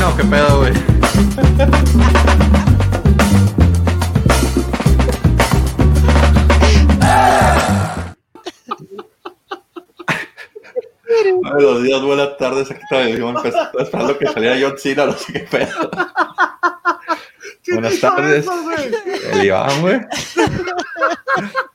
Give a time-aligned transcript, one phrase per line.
[0.00, 0.16] no?
[0.16, 0.72] ¿Qué pedo, güey?
[11.42, 12.70] Buenos días, buenas tardes.
[12.70, 15.90] Aquí está yo empezando, esperando que saliera John Cena, no sé qué pedo.
[17.72, 18.46] Buenas tardes.
[19.32, 20.00] El Iván, güey.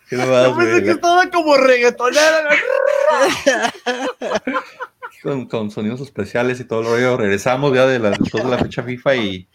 [0.09, 2.49] ¿Qué Yo pensé que estaba como reggaetonera.
[5.25, 7.17] Con, con, sonidos especiales y todo lo rollo.
[7.17, 9.47] Regresamos ya de la, después de la fecha FIFA y,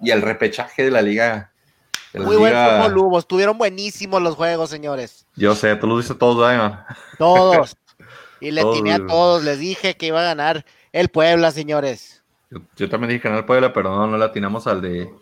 [0.00, 1.52] y el repechaje de la liga.
[2.14, 3.18] Muy buen fútbol.
[3.18, 5.26] Estuvieron buenísimos los juegos, señores.
[5.36, 6.50] Yo sé, tú los viste todos.
[7.18, 7.76] Todos.
[8.40, 9.42] Y le tiné a todos.
[9.42, 12.22] Les dije que iba a ganar el Puebla, señores.
[12.76, 15.12] Yo, también dije ganar el Puebla, pero no, no le atinamos al de.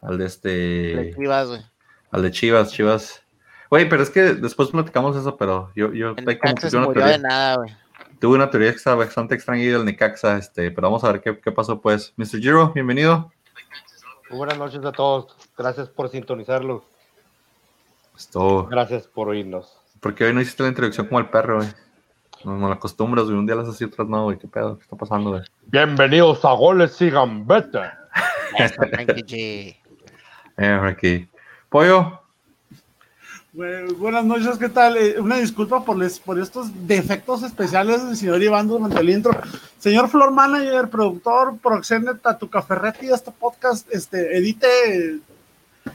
[0.00, 0.48] Al de este.
[0.48, 1.60] De Chivas, güey.
[2.12, 3.22] Al de Chivas, Chivas.
[3.68, 6.38] Güey, pero es que después platicamos eso, pero yo, yo como que
[6.76, 7.06] una teoría.
[7.06, 7.74] De nada, güey.
[8.22, 11.80] Tuve una teoría bastante extraña del Necaxa, este, pero vamos a ver qué, qué pasó,
[11.80, 12.14] pues.
[12.16, 12.38] Mr.
[12.38, 13.32] Giro, bienvenido.
[14.30, 15.36] Muy buenas noches a todos.
[15.58, 16.84] Gracias por sintonizarlos.
[18.16, 18.68] Esto...
[18.70, 19.76] Gracias por oírnos.
[19.98, 21.68] Porque hoy no hiciste la introducción como el perro, güey.
[22.44, 23.36] No, no la acostumbras, güey.
[23.36, 24.38] Un día las así, otras no, güey.
[24.38, 24.76] ¿Qué pedo?
[24.76, 25.42] ¿Qué está pasando, güey?
[25.66, 28.08] Bienvenidos a Goles y Gambetta.
[30.58, 31.28] eh, aquí.
[31.68, 32.21] Pollo.
[33.52, 34.96] Buenas noches, ¿qué tal?
[34.96, 39.32] Eh, una disculpa por, les, por estos defectos especiales del señor Iván durante el intro.
[39.78, 45.20] Señor Floor Manager, productor, proxeneta, tu caferretti de este podcast, este, edite.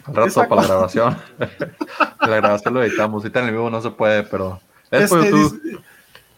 [0.08, 1.18] Rato para la grabación.
[2.22, 3.24] la grabación lo editamos.
[3.24, 4.60] Ahorita en el vivo no se puede, pero.
[4.92, 5.30] Este,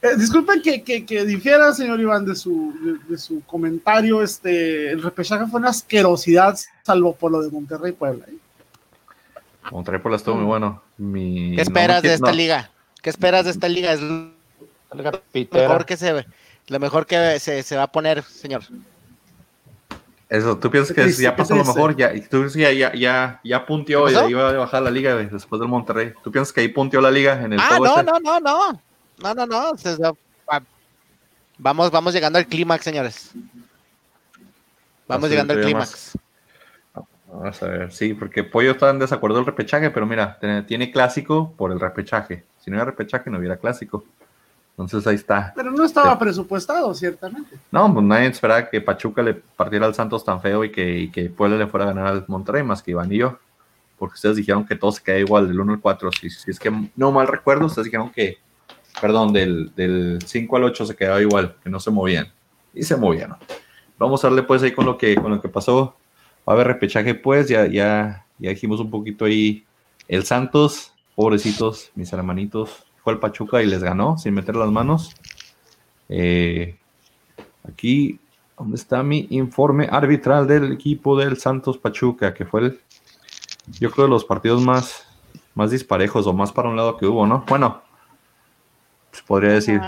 [0.01, 2.73] eh, disculpen que, que, difiera, señor Iván, de su,
[3.09, 4.23] de, su comentario.
[4.23, 8.25] Este, el repechaje fue una asquerosidad, salvo por lo de Monterrey Puebla.
[8.29, 8.37] ¿eh?
[9.71, 10.81] Monterrey Puebla estuvo muy bueno.
[10.97, 12.71] ¿Qué esperas de esta liga?
[13.01, 13.93] ¿Qué esperas de esta liga?
[13.93, 14.31] Es lo
[14.91, 16.25] mejor que se,
[16.67, 18.63] lo mejor que se, se va a poner, señor.
[20.29, 24.07] Eso, tú piensas que ya pasó lo mejor, ya, tú ya, ya, ya, ya punteó
[24.09, 26.13] y iba a bajar la liga después del Monterrey.
[26.23, 28.81] ¿Tú piensas que ahí punteó la liga en el Ah, no, no, no, no.
[29.17, 30.17] No, no, no.
[31.57, 33.31] Vamos, vamos llegando al clímax, señores.
[35.07, 36.15] Vamos llegando al clímax.
[37.31, 41.53] Vamos a ver, sí, porque Pollo está en desacuerdo del repechaje, pero mira, tiene clásico
[41.55, 42.43] por el repechaje.
[42.59, 44.03] Si no hubiera repechaje, no hubiera clásico.
[44.71, 45.53] Entonces ahí está.
[45.55, 47.57] Pero no estaba presupuestado, ciertamente.
[47.71, 51.11] No, pues nadie esperaba que Pachuca le partiera al Santos tan feo y que, y
[51.11, 53.37] que Puebla le fuera a ganar al Monterrey, más que Iván y yo.
[53.97, 56.11] Porque ustedes dijeron que todo se queda igual del 1 al 4.
[56.13, 58.39] Si, si es que no mal recuerdo, ustedes dijeron que
[58.99, 62.27] perdón, del, del 5 al 8 se quedaba igual, que no se movían.
[62.73, 63.35] Y se movían.
[63.97, 65.95] Vamos a darle pues ahí con lo que, con lo que pasó.
[66.49, 69.63] Va a haber repechaje pues, ya, ya, ya dijimos un poquito ahí.
[70.07, 75.15] El Santos, pobrecitos, mis hermanitos, fue al Pachuca y les ganó sin meter las manos.
[76.09, 76.75] Eh,
[77.67, 78.19] aquí,
[78.57, 82.33] ¿dónde está mi informe arbitral del equipo del Santos Pachuca?
[82.33, 82.81] Que fue el,
[83.79, 85.05] yo creo, de los partidos más,
[85.53, 87.45] más disparejos o más para un lado que hubo, ¿no?
[87.47, 87.83] Bueno,
[89.11, 89.79] pues, podría decir.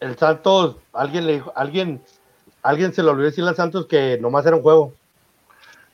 [0.00, 2.00] El Santos, alguien le dijo, alguien,
[2.62, 4.94] alguien se le olvidó decirle al Santos que nomás era un juego.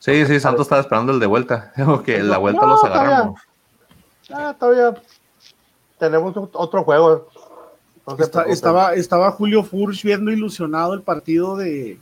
[0.03, 1.73] Sí, sí, Santos estaba esperando el de vuelta.
[2.05, 3.41] que la vuelta los agarramos.
[4.33, 5.01] Ah, todavía
[5.97, 7.29] tenemos otro juego.
[8.49, 12.01] estaba, estaba Julio Furch viendo ilusionado el partido de,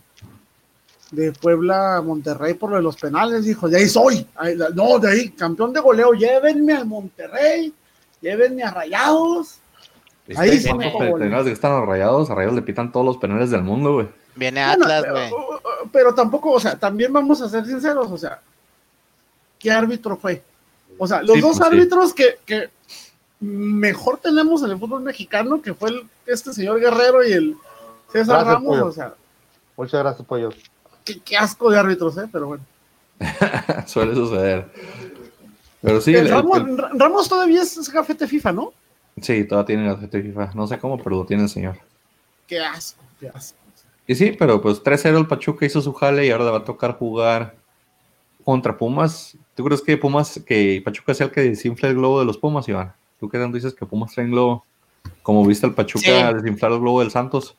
[1.11, 3.45] de Puebla Monterrey por lo de los penales.
[3.45, 4.27] Dijo, de ahí soy.
[4.75, 7.75] No, de ahí, campeón de goleo, llévenme al Monterrey,
[8.23, 9.59] llévenme a Rayados.
[10.37, 13.93] Ahí sí que están a Rayados, a Rayados le pitan todos los penales del mundo,
[13.93, 14.20] güey.
[14.35, 15.31] Viene Atlas, güey.
[15.93, 18.41] pero, tampoco, o sea, también vamos a ser sinceros, o sea,
[19.59, 20.43] ¿qué árbitro fue?
[20.99, 22.71] O sea, los dos pues árbitros que, que,
[23.41, 27.57] mejor tenemos en el fútbol mexicano, que fue el, este señor Guerrero y el
[28.13, 29.15] César Ramos, o sea.
[29.77, 30.51] Muchas gracias, Pollo.
[31.05, 32.29] Qué, asco de árbitros, ¿eh?
[32.31, 32.65] Pero bueno.
[33.87, 34.71] Suele suceder.
[35.81, 36.15] Pero sí.
[36.15, 36.63] Ramos,
[36.93, 38.73] Ramos, todavía es gafete FIFA, ¿no?
[39.21, 40.53] Sí, todavía tiene la de FIFA.
[40.55, 41.79] No sé cómo, pero lo tiene el señor.
[42.47, 43.59] Qué asco, qué asco.
[44.11, 46.65] Y sí, pero pues 3-0 el Pachuca hizo su jale y ahora le va a
[46.65, 47.55] tocar jugar
[48.45, 49.37] contra Pumas.
[49.55, 52.69] ¿Tú crees que Pumas, que Pachuca sea el que desinfla el globo de los Pumas,
[52.69, 52.93] Iván?
[53.21, 54.65] ¿Tú qué tanto dices que Pumas traen globo?
[55.23, 57.55] Como viste el Pachuca desinflar el globo del Santos.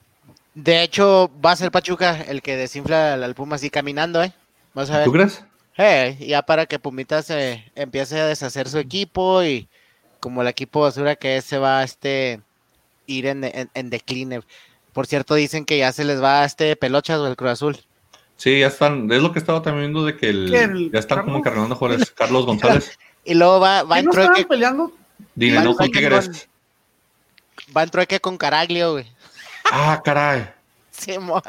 [0.53, 4.33] De hecho, va a ser Pachuca el que desinfla al Pumas y caminando, ¿eh?
[4.73, 5.05] Vas a ver.
[5.05, 5.45] ¿Tú crees?
[5.77, 9.69] Eh, ya para que Pumitas eh, empiece a deshacer su equipo y
[10.19, 12.41] como el equipo basura que se va a este,
[13.07, 14.41] ir en, en, decline.
[14.93, 17.77] Por cierto, dicen que ya se les va a este Pelochas o el Cruz Azul.
[18.37, 21.37] Sí, ya están, es lo que estaba también viendo de que el, ya están como
[21.37, 22.97] encarnando jugadores Carlos González.
[23.23, 24.45] y luego va, va en trueque.
[24.45, 24.91] peleando?
[25.35, 26.49] Dime, no, ¿con crees?
[27.75, 29.05] Va en trueque con Caraglio, güey.
[29.71, 30.49] Ah, caray.
[30.89, 31.41] Simón.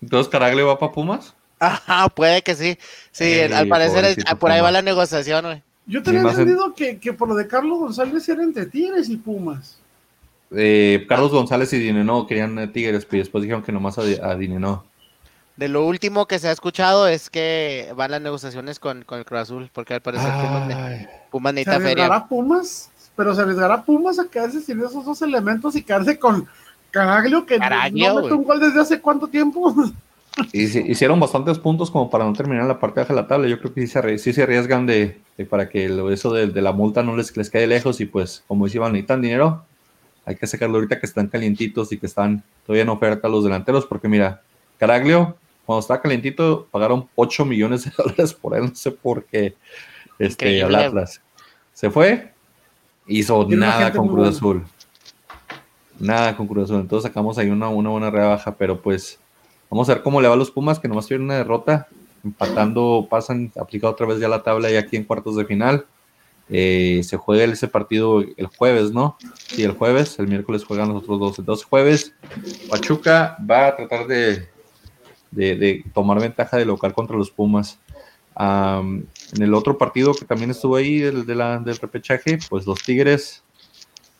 [0.00, 1.34] Entonces, ¿Caraglio va para Pumas?
[1.58, 2.78] Ajá, puede que sí.
[3.10, 5.62] Sí, al parecer por ahí va la negociación, güey.
[5.86, 9.78] Yo tenía entendido que, que, por lo de Carlos González era entre Tigres y Pumas.
[10.50, 14.84] Eh, Carlos González y Dineno querían Tigres, pero después dijeron que nomás a, a Dineno.
[15.58, 19.24] De lo último que se ha escuchado es que van las negociaciones con, con el
[19.24, 22.26] Cruz Azul, porque al parecer Pumas, Pumas necesita ¿Se feria.
[22.28, 22.90] Pumas?
[23.16, 26.46] Pero se arriesgará Pumas a quedarse sin esos dos elementos y quedarse con
[26.92, 29.74] Caraglio, que no mete un gol desde hace cuánto tiempo.
[30.52, 33.48] Y hicieron bastantes puntos como para no terminar la parte baja de la tabla.
[33.48, 35.18] Yo creo que sí se, arriesgan de,
[35.50, 38.92] para que eso de, la multa no les, les quede lejos y pues como decían,
[38.92, 39.64] necesitan dinero.
[40.28, 43.86] Hay que sacarlo ahorita que están calientitos y que están todavía en oferta los delanteros
[43.86, 44.42] porque mira,
[44.78, 45.36] Caraglio
[45.68, 49.54] cuando estaba calientito, pagaron 8 millones de dólares por él, no sé por qué,
[50.18, 51.20] este, al Atlas.
[51.74, 52.32] Se fue,
[53.06, 54.64] hizo nada con Cruz Azul.
[55.98, 56.80] Nada con Cruz Azul.
[56.80, 59.18] Entonces sacamos ahí una, una buena rebaja, pero pues
[59.68, 61.86] vamos a ver cómo le va a los Pumas, que nomás tuvieron una derrota.
[62.24, 65.84] Empatando, pasan, aplicado otra vez ya la tabla y aquí en cuartos de final.
[66.50, 69.18] Eh, se juega ese partido el jueves, ¿no?
[69.48, 71.38] Sí, el jueves, el miércoles juegan los otros dos.
[71.38, 72.14] Entonces, jueves,
[72.70, 74.48] Pachuca va a tratar de
[75.30, 77.78] de, tomar ventaja de local contra los Pumas.
[78.38, 79.06] en
[79.42, 83.42] el otro partido que también estuvo ahí, el de la, del repechaje, pues los Tigres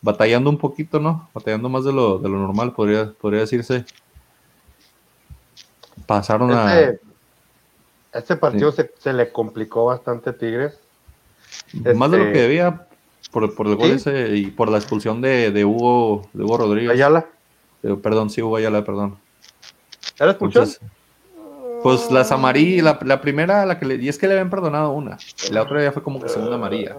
[0.01, 1.29] batallando un poquito, ¿no?
[1.33, 3.85] Batallando más de lo, de lo normal, podría, podría decirse.
[6.05, 6.79] Pasaron a.
[6.79, 7.01] Este,
[8.13, 10.79] este partido se, se, le complicó bastante a Tigres.
[11.95, 12.87] Más de lo que este, debía
[13.31, 16.91] por, por el gol ese y por la expulsión de, de, Hugo, de Hugo Rodríguez.
[16.91, 17.27] Ayala.
[17.83, 19.17] Eh, perdón, sí, Hugo Ayala, perdón.
[20.19, 20.69] ¿Era expulsión?
[21.83, 25.17] Pues las amarillas, la, primera, la que le, y es que le habían perdonado una.
[25.51, 26.95] La otra ya fue como que segunda amarilla.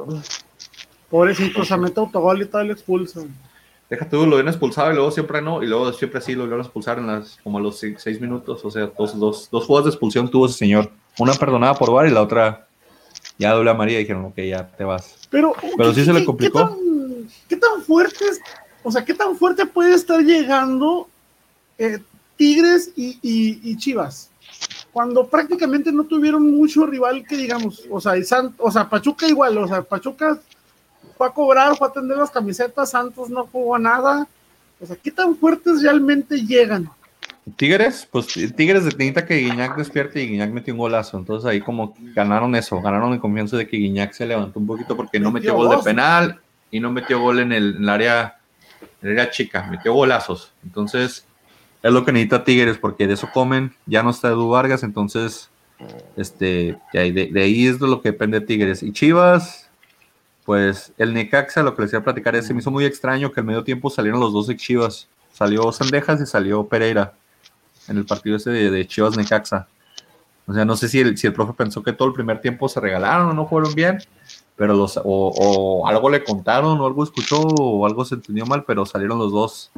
[1.10, 3.28] Pobrecito, se mete autogol y tal le expulsan.
[3.90, 6.60] Deja tú, lo habían expulsado y luego siempre no, y luego siempre sí lo volvieron
[6.60, 8.64] a expulsar en las, como a los seis, minutos.
[8.64, 10.90] O sea, dos, dos, dos jugadas de expulsión tuvo ese señor.
[11.18, 12.68] Una perdonada por VAR y la otra
[13.40, 15.16] ya doble amarilla y dijeron, ok, ya te vas.
[15.30, 16.78] Pero, Pero sí se le complicó.
[17.48, 18.24] ¿qué tan, fuerte
[18.82, 21.08] o sea, qué tan fuerte puede estar llegando
[21.78, 21.98] eh,
[22.36, 24.30] Tigres y, y Chivas?
[24.92, 28.14] cuando prácticamente no tuvieron mucho rival que digamos, o sea,
[28.58, 30.38] o sea, Pachuca igual, o sea, Pachuca
[31.16, 34.26] fue a cobrar, fue a atender las camisetas, Santos no jugó nada,
[34.80, 36.90] o sea, ¿qué tan fuertes realmente llegan?
[37.56, 41.94] Tigres, pues Tigres necesita que Guiñac despierte y Guiñac metió un golazo, entonces ahí como
[42.14, 45.54] ganaron eso, ganaron en confianza de que Guiñac se levantó un poquito porque no metió,
[45.54, 46.38] gol de penal
[46.70, 48.38] y no metió gol en el, área,
[49.02, 51.24] en el área chica, metió golazos, entonces
[51.82, 53.74] es lo que necesita Tigres, porque de eso comen.
[53.86, 55.48] Ya no está Edu Vargas, entonces,
[56.16, 58.82] este, de, ahí es de lo que depende Tigres.
[58.82, 59.70] Y Chivas,
[60.44, 63.32] pues el Necaxa, lo que les iba a platicar es, se me hizo muy extraño
[63.32, 65.08] que al medio tiempo salieron los dos de Chivas.
[65.32, 67.14] Salió Sandejas y salió Pereira
[67.88, 69.68] en el partido ese de, Chivas Necaxa.
[70.46, 72.68] O sea, no sé si el, si el profe pensó que todo el primer tiempo
[72.68, 73.98] se regalaron o no fueron bien,
[74.56, 78.64] pero los, o, o algo le contaron o algo escuchó o algo se entendió mal,
[78.64, 79.70] pero salieron los dos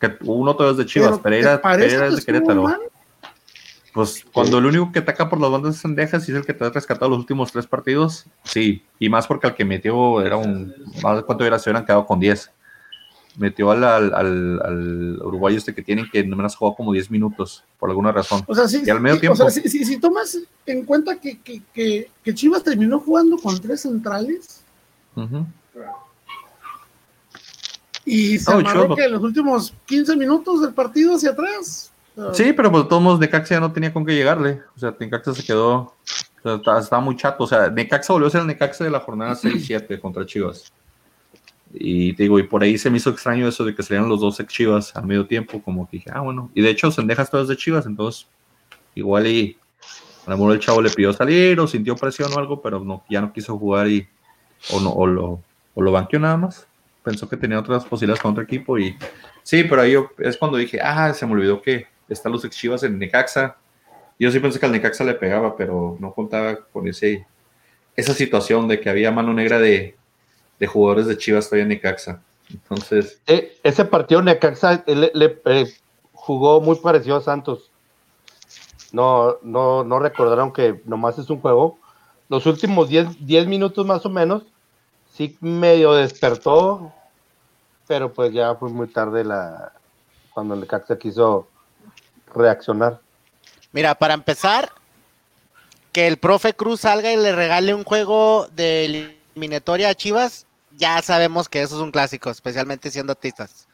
[0.00, 2.66] que uno todo es de Chivas, Pereira, Pereira es de Querétaro.
[3.92, 6.54] Pues cuando el único que ataca por las bandas es Sendejas y es el que
[6.54, 8.84] te ha rescatado los últimos tres partidos, sí.
[8.98, 10.74] Y más porque al que metió era un.
[11.02, 12.50] Cuánto hubiera se hubieran quedado con 10.
[13.36, 17.88] Metió al, al, uruguayo este que tienen que no menos jugado como 10 minutos, por
[17.88, 18.42] alguna razón.
[18.46, 19.34] O sea, sí, y al medio tiempo.
[19.34, 23.82] O sea, si, si, tomas en cuenta que, que, que, Chivas terminó jugando con tres
[23.82, 24.62] centrales.
[28.04, 31.92] Y se amarró que en los últimos 15 minutos del partido hacia atrás.
[32.32, 34.62] Sí, pero pues todos modos Necaxa ya no tenía con qué llegarle.
[34.76, 35.94] O sea, Necaxa se quedó,
[36.44, 37.44] estaba, muy chato.
[37.44, 40.72] O sea, Necaxa volvió a ser el Necaxa de la jornada 6-7 contra Chivas.
[41.72, 44.40] Y digo, y por ahí se me hizo extraño eso de que salieran los dos
[44.40, 46.50] ex Chivas al medio tiempo, como dije, ah, bueno.
[46.54, 48.26] Y de hecho, Sendejas todas de Chivas, entonces,
[48.94, 49.56] igual y
[50.26, 53.20] a lo el chavo le pidió salir o sintió presión o algo, pero no, ya
[53.20, 54.06] no quiso jugar y
[54.70, 55.42] o, no, o lo,
[55.74, 56.66] o lo banqueó nada más
[57.02, 58.96] pensó que tenía otras posibilidades con otro equipo y
[59.42, 62.56] sí, pero ahí yo, es cuando dije, ah, se me olvidó que están los ex
[62.56, 63.56] Chivas en Necaxa.
[64.18, 67.26] Yo sí pensé que al Necaxa le pegaba, pero no contaba con ese,
[67.96, 69.96] esa situación de que había mano negra de,
[70.60, 72.22] de jugadores de Chivas todavía en Necaxa.
[72.48, 73.20] Entonces.
[73.26, 75.74] Ese partido Necaxa le, eh,
[76.12, 77.70] jugó muy parecido a Santos.
[78.92, 81.78] No, no, no recordaron que nomás es un juego.
[82.28, 84.44] Los últimos 10 minutos más o menos
[85.12, 86.92] sí medio despertó,
[87.88, 89.72] pero pues ya fue muy tarde la
[90.32, 91.48] cuando el Caxa quiso
[92.34, 93.00] reaccionar.
[93.72, 94.70] Mira, para empezar,
[95.92, 98.84] que el profe Cruz salga y le regale un juego de
[99.34, 100.46] eliminatoria a Chivas,
[100.76, 103.68] ya sabemos que eso es un clásico, especialmente siendo artistas.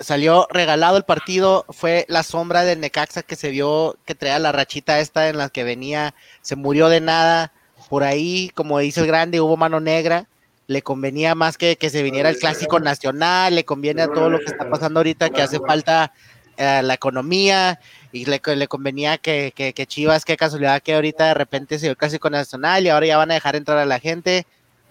[0.00, 4.52] salió regalado el partido, fue la sombra del Necaxa que se vio que traía la
[4.52, 7.52] rachita esta en la que venía, se murió de nada,
[7.88, 10.28] por ahí, como dice el grande, hubo mano negra,
[10.66, 14.38] le convenía más que, que se viniera el clásico nacional, le conviene a todo lo
[14.38, 16.12] que está pasando ahorita, que hace falta
[16.58, 17.80] eh, la economía,
[18.12, 21.86] y le, le convenía que, que, que, Chivas, qué casualidad que ahorita de repente se
[21.86, 24.46] dio el clásico nacional y ahora ya van a dejar entrar a la gente.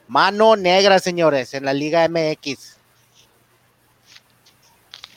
[0.07, 2.77] Mano negra, señores, en la Liga MX.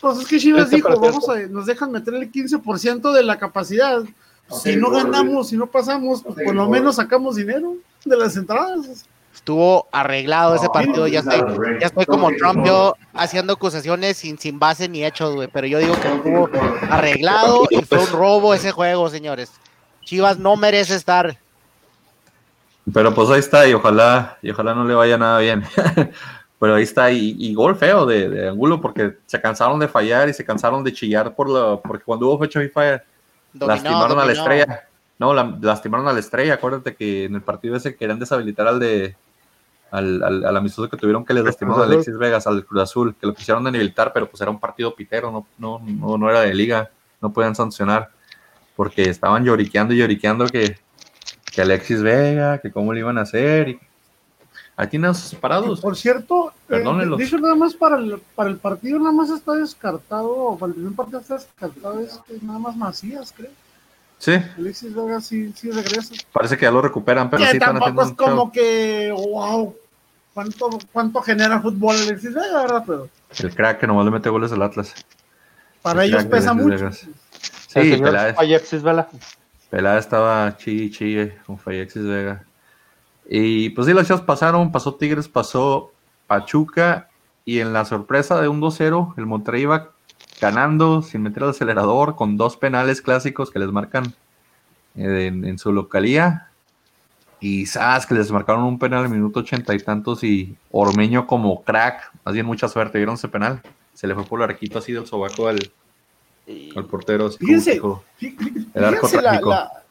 [0.00, 4.02] Pues es que Chivas dijo, vamos a, nos dejan meter el 15% de la capacidad.
[4.50, 9.06] Si no ganamos, si no pasamos, pues por lo menos sacamos dinero de las entradas.
[9.32, 11.40] Estuvo arreglado ese partido, ya estoy,
[11.80, 15.78] ya estoy como Trump, yo haciendo acusaciones sin, sin base ni hechos, güey, pero yo
[15.78, 16.50] digo que estuvo
[16.90, 19.52] arreglado y fue un robo ese juego, señores.
[20.04, 21.38] Chivas no merece estar.
[22.92, 25.64] Pero pues ahí está, y ojalá, y ojalá no le vaya nada bien.
[26.58, 30.28] pero ahí está, y, y gol feo de, de, Angulo, porque se cansaron de fallar
[30.28, 33.02] y se cansaron de chillar por lo, porque cuando hubo fecha FIFA
[33.52, 34.20] dominó, lastimaron dominó.
[34.22, 34.88] a la estrella.
[35.18, 36.54] No, la, lastimaron a la estrella.
[36.54, 39.16] Acuérdate que en el partido ese querían deshabilitar al de
[39.90, 43.14] al, al, al amistoso que tuvieron que les lastimó a Alexis Vegas, al Cruz Azul,
[43.20, 46.42] que lo quisieron inhabilitar, pero pues era un partido pitero, no, no, no, no era
[46.42, 48.10] de liga, no podían sancionar,
[48.76, 50.78] porque estaban lloriqueando y lloriqueando que,
[51.50, 53.80] que Alexis Vega, que cómo le iban a hacer, y
[54.76, 55.80] ahí tienen sus parados.
[55.80, 56.82] Por cierto, eh,
[57.18, 60.94] dicho nada más para el, para el partido, nada más está descartado, para el primer
[60.94, 63.50] partido está descartado, es que nada más Macías, creo.
[64.18, 64.32] Sí.
[64.58, 66.14] Alexis Vega sí, sí regresa.
[66.32, 68.52] Parece que ya lo recuperan, pero que sí tampoco es como show.
[68.52, 69.74] que, wow,
[70.34, 72.84] ¿cuánto, ¿cuánto genera fútbol Alexis Vega, verdad?
[72.86, 74.94] Pero, el crack que nomás le mete goles al Atlas.
[75.80, 76.68] Para el ellos pesa mucho.
[76.68, 77.06] Vegas.
[77.68, 78.36] Sí, Peláez.
[78.38, 79.08] Alexis Vela.
[79.70, 82.44] Peláez estaba chi chi con Alexis Vega.
[83.28, 85.92] Y pues sí, las chivas pasaron, pasó Tigres, pasó
[86.26, 87.08] Pachuca,
[87.44, 89.92] y en la sorpresa de un 2-0, el Monterrey iba
[90.40, 94.12] ganando sin meter el acelerador, con dos penales clásicos que les marcan
[94.96, 96.48] en, en su localía.
[97.38, 101.26] Y sabes que les marcaron un penal en el minuto ochenta y tantos y Ormeño
[101.26, 103.62] como crack, más bien mucha suerte, vieron ese penal.
[103.94, 105.58] Se le fue por el arquito así del sobaco al,
[106.76, 107.26] al portero.
[107.26, 107.80] Así fíjense,
[108.74, 109.82] el arco la, la,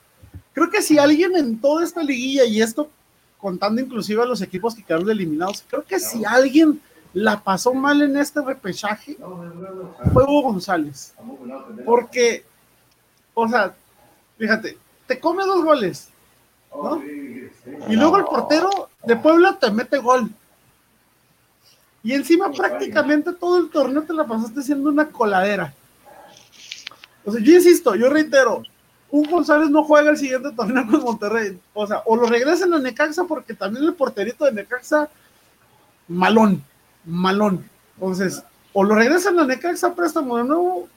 [0.54, 2.90] creo que si alguien en toda esta liguilla, y esto
[3.38, 6.80] contando inclusive a los equipos que quedaron eliminados, creo que si alguien
[7.14, 9.18] la pasó mal en este repechaje
[10.14, 11.14] fue Hugo González.
[11.86, 12.44] Porque,
[13.34, 13.74] o sea,
[14.38, 16.10] fíjate, te come dos goles,
[16.74, 17.02] ¿no?
[17.04, 20.30] Y luego el portero de Puebla te mete gol.
[22.04, 25.74] Y encima prácticamente todo el torneo te la pasaste siendo una coladera.
[27.36, 28.64] O yo insisto, yo reitero,
[29.12, 31.60] Hugo González no juega el siguiente torneo con Monterrey.
[31.74, 35.10] O sea, o lo regresan a Necaxa porque también el porterito de Necaxa,
[36.08, 36.64] malón
[37.06, 37.68] malón.
[37.96, 38.44] Entonces,
[38.74, 40.88] o lo regresan a Necaxa préstamo de nuevo,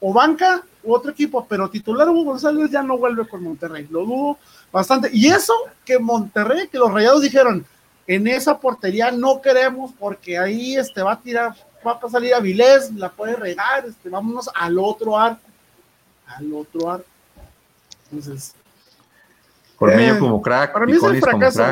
[0.00, 3.86] o banca, u otro equipo, pero titular Hugo González ya no vuelve con Monterrey.
[3.90, 4.38] Lo dudo
[4.72, 5.10] bastante.
[5.12, 5.52] Y eso
[5.84, 7.66] que Monterrey, que los rayados dijeron,
[8.06, 11.54] en esa portería no queremos porque ahí este, va a tirar,
[11.86, 15.42] va a salir a Vilés, la puede regar, este, vámonos al otro arco.
[16.28, 17.06] Al otro arco.
[18.10, 18.54] Entonces.
[19.78, 20.72] Por medio eh, como crack.
[20.72, 21.62] Para mí es el fracaso.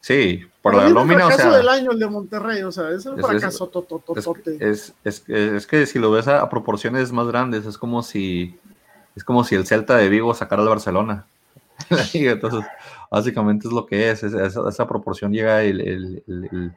[0.00, 1.50] Sí, por la nómina, o sea.
[1.50, 4.56] del año el de Monterrey, o sea, es un fracaso es, totototote.
[4.58, 8.58] Es, es, es, que si lo ves a, a, proporciones más grandes, es como si
[9.14, 11.26] es como si el Celta de Vigo sacara al Barcelona.
[12.14, 12.64] Entonces,
[13.10, 16.72] básicamente es lo que es, esa, esa proporción llega el, el, el,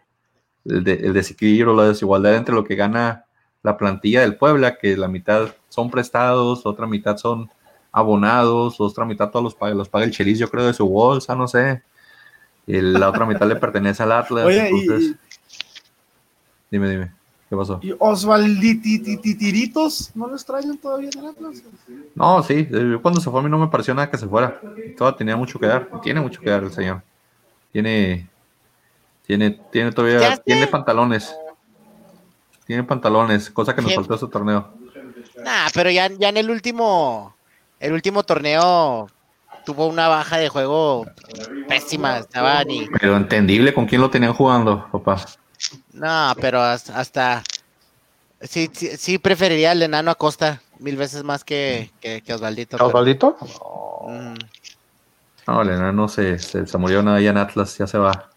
[0.66, 3.26] el, de, el desequilibrio, la desigualdad entre lo que gana
[3.64, 7.50] la plantilla del Puebla, que la mitad son prestados, otra mitad son
[7.92, 11.36] abonados, otra mitad todos los paga, los paga el Chelis, yo creo, de su bolsa,
[11.36, 11.82] no sé
[12.66, 14.46] y la otra mitad le pertenece al Atlas.
[14.46, 15.12] Oye, entonces...
[15.12, 15.16] y...
[16.72, 17.12] Dime, dime,
[17.50, 17.80] ¿qué pasó?
[17.84, 21.62] ¿Y Osvaldititiritos no lo extrañan todavía en el Atlas?
[22.16, 22.68] No, sí,
[23.02, 24.60] cuando se fue a mí no me pareció nada que se fuera.
[24.98, 27.04] Todavía tenía mucho que dar, tiene mucho que dar el señor.
[27.72, 28.28] Tiene,
[29.28, 31.36] tiene, tiene todavía, tiene pantalones.
[32.66, 34.74] Tiene pantalones, cosa que nos faltó ese torneo.
[35.44, 37.36] Nah, pero ya, ya en el último,
[37.80, 39.10] el último torneo
[39.66, 41.06] tuvo una baja de juego
[41.68, 42.20] pésima.
[42.20, 42.88] Estaba ni...
[43.00, 45.26] Pero entendible con quién lo tenían jugando, papá.
[45.92, 47.44] No, pero hasta, hasta...
[48.42, 52.78] Sí, sí, sí, preferiría al enano Acosta mil veces más que, que, que Osvaldito.
[52.84, 53.38] ¿Osvaldito?
[53.40, 54.06] Pero...
[54.08, 54.36] Mm.
[55.48, 58.30] No, el enano se, se, se murió nada ya en Atlas, ya se va.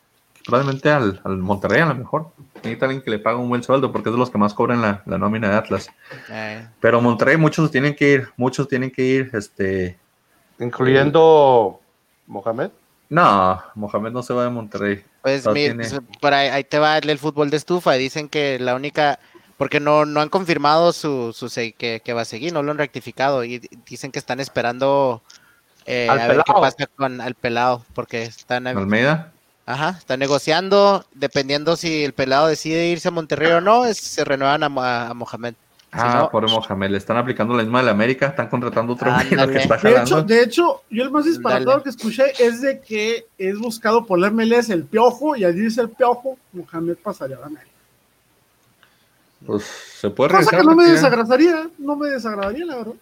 [0.47, 2.31] Probablemente al, al Monterrey a lo mejor.
[2.57, 4.81] Necesita alguien que le pague un buen sueldo porque es de los que más cobran
[4.81, 5.91] la, la nómina de Atlas.
[6.31, 6.67] Eh.
[6.81, 9.99] Pero Monterrey muchos tienen que ir, muchos tienen que ir, este,
[10.59, 11.81] Incluyendo
[12.27, 12.71] Mohamed.
[13.09, 15.05] No, Mohamed no se va de Monterrey.
[15.23, 15.87] Pues, mi, tiene...
[16.21, 17.93] por ahí, ahí, te va el fútbol de estufa.
[17.93, 19.19] Dicen que la única
[19.57, 21.49] porque no, no han confirmado su, su
[21.79, 25.23] que, que, va a seguir, no lo han rectificado y dicen que están esperando
[25.87, 28.67] eh, a ver qué pasa con el pelado, porque están...
[28.67, 29.33] Almeida.
[29.69, 34.63] Ajá, están negociando, dependiendo si el pelado decide irse a Monterrey o no, se renuevan
[34.63, 35.55] a, Mohamed.
[35.91, 39.59] Ah, por Mohamed, le están aplicando la misma de la América, están contratando otro que
[39.59, 43.59] está de hecho, de hecho, yo el más disparador que escuché es de que es
[43.59, 47.47] buscado por la MLS el piojo, y allí dice el piojo, Mohamed pasaría a la
[47.47, 47.73] América.
[49.45, 52.95] Pues se puede Cosa que no me desagradaría, no me desagradaría, la verdad.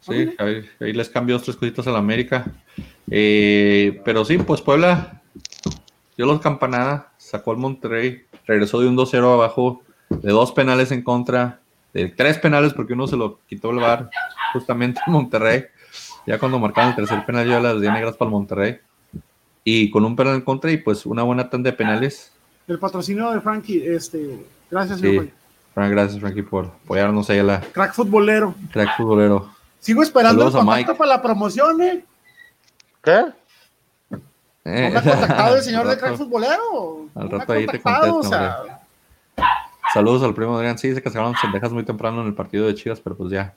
[0.00, 2.46] Sí, ahí, les cambio dos tres cositas a la América.
[3.10, 5.19] Eh, pero sí, pues Puebla
[6.20, 11.00] dio los campanadas, sacó al Monterrey, regresó de un 2-0 abajo, de dos penales en
[11.00, 11.60] contra,
[11.94, 14.10] de tres penales porque uno se lo quitó el bar
[14.52, 15.64] justamente en Monterrey.
[16.26, 18.80] Ya cuando marcaron el tercer penal, yo las di negras para el Monterrey.
[19.64, 22.32] Y con un penal en contra y pues una buena tanda de penales.
[22.68, 25.30] El patrocinio de Frankie, este, gracias, sí.
[25.74, 27.60] Gracias, Frankie, por apoyarnos ahí a la.
[27.62, 28.54] Crack futbolero.
[28.72, 29.50] Crack futbolero.
[29.78, 32.04] Sigo esperando el contacto para la promoción, ¿eh?
[33.02, 33.39] ¿Qué?
[34.64, 37.08] Eh, ¿No ha contactado el señor de Crack Futbolero?
[37.14, 38.30] Al rato ahí te contesto,
[39.92, 40.78] Saludos al primo Adrián.
[40.78, 43.56] Sí, se casaron sendejas muy temprano en el partido de Chivas, pero pues ya,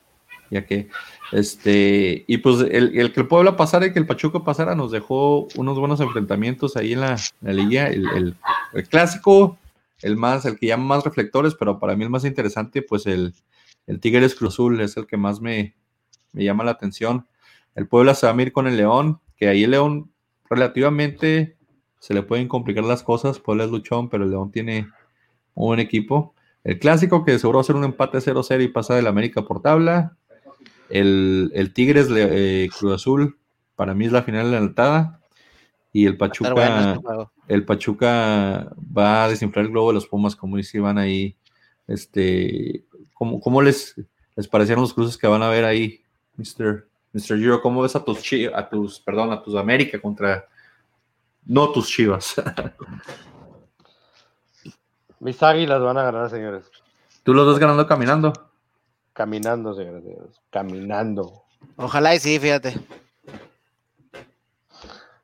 [0.49, 0.89] ya que.
[1.31, 4.91] Este, y pues el, el que el Puebla pasara y que el Pachuca pasara nos
[4.91, 7.87] dejó unos buenos enfrentamientos ahí en la, en liga.
[7.87, 8.35] El,
[8.73, 9.57] el, clásico,
[10.01, 13.33] el más, el que llama más reflectores, pero para mí el más interesante, pues el,
[13.85, 15.75] el Tigres Cruzul es el que más me,
[16.31, 17.27] me llama la atención.
[17.75, 20.12] El Puebla se va a ir con el León, que ahí el León
[20.53, 21.57] relativamente
[21.99, 23.39] se le pueden complicar las cosas.
[23.39, 24.89] Puebla es luchón, pero el León tiene
[25.53, 26.33] un buen equipo.
[26.63, 29.61] El clásico, que seguro va a ser un empate 0-0 y pasa del América por
[29.61, 30.17] tabla.
[30.89, 33.37] El, el Tigres eh, Cruz Azul,
[33.75, 35.19] para mí es la final de la altada.
[35.91, 37.07] Y el Pachuca, este
[37.47, 41.37] el Pachuca va a desinflar el globo de los Pumas, como dice van ahí.
[41.87, 43.95] Este, ¿cómo, cómo les,
[44.35, 46.01] les parecieron los cruces que van a ver ahí?
[46.37, 46.87] Mr.
[47.13, 47.37] Mr.
[47.37, 48.19] Giro, ¿cómo ves a tus,
[48.53, 50.47] a tus, perdón, a tus América contra,
[51.45, 52.35] no tus Chivas?
[55.19, 56.69] Mis águilas van a ganar, señores.
[57.23, 58.33] ¿Tú los ves ganando caminando?
[59.13, 60.03] Caminando, señores,
[60.49, 61.43] caminando.
[61.77, 62.75] Ojalá y sí, fíjate.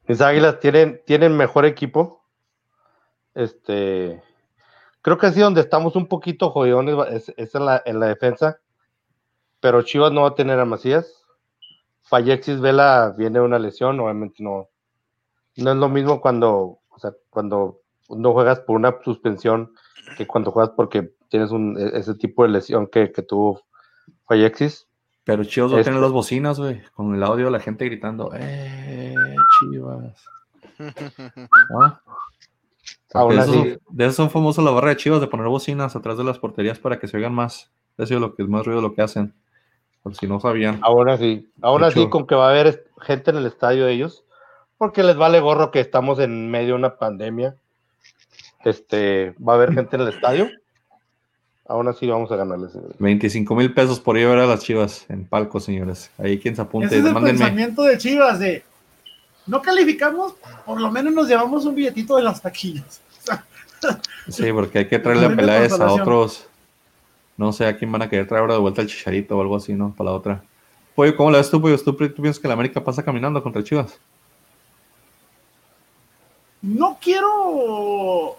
[0.08, 2.24] Mis águilas tienen, tienen mejor equipo.
[3.34, 4.24] Este,
[5.02, 8.60] creo que así donde estamos un poquito jodidones es, en, la, en la defensa
[9.60, 11.19] pero Chivas no va a tener a Macías.
[12.10, 14.68] Fallexis Vela viene una lesión, obviamente no.
[15.56, 19.74] No es lo mismo cuando, o sea, cuando no juegas por una suspensión
[20.18, 23.62] que cuando juegas porque tienes un, e, ese tipo de lesión que, que tuvo
[24.28, 24.88] Fallexis.
[25.24, 27.86] Pero Chivas va a tener este las bocinas, güey, con el audio de la gente
[27.86, 29.14] gritando, ¡eh,
[29.60, 30.26] Chivas!
[33.14, 33.26] ¿Ah?
[33.30, 36.24] de, eso, de eso son famosos la barra de Chivas, de poner bocinas atrás de
[36.24, 37.70] las porterías para que se oigan más.
[37.98, 39.36] Eso es lo que es más ruido lo que hacen
[40.10, 40.80] por si no sabían.
[40.82, 44.24] Ahora sí, ahora sí, con que va a haber gente en el estadio de ellos,
[44.80, 47.56] porque les vale gorro que estamos en medio de una pandemia.
[48.66, 50.50] Este, va a haber gente en el estadio.
[51.68, 52.72] Aún así vamos a ganarles.
[52.98, 56.10] 25 mil pesos por ir a ver a las chivas en palco, señores.
[56.18, 56.88] Ahí quien se apunte.
[56.88, 58.64] Ese es el pensamiento de chivas de
[59.46, 60.34] no calificamos,
[60.66, 63.02] por lo menos nos llevamos un billetito de las taquillas.
[64.28, 66.49] sí, porque hay que traerle a Peláez a otros
[67.40, 69.56] no sé a quién van a querer traer ahora de vuelta el chicharito o algo
[69.56, 69.96] así, ¿no?
[69.96, 70.44] Para la otra.
[70.94, 71.82] Pollo, ¿cómo la ves tú, Pollo?
[71.82, 73.98] ¿Tú, piensas que la América pasa caminando contra Chivas?
[76.62, 78.36] No quiero.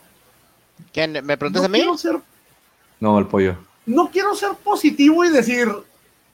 [0.93, 1.13] ¿Quién?
[1.25, 1.83] ¿Me preguntas a mí?
[3.01, 3.57] No, el pollo.
[3.87, 5.67] No quiero ser positivo y decir,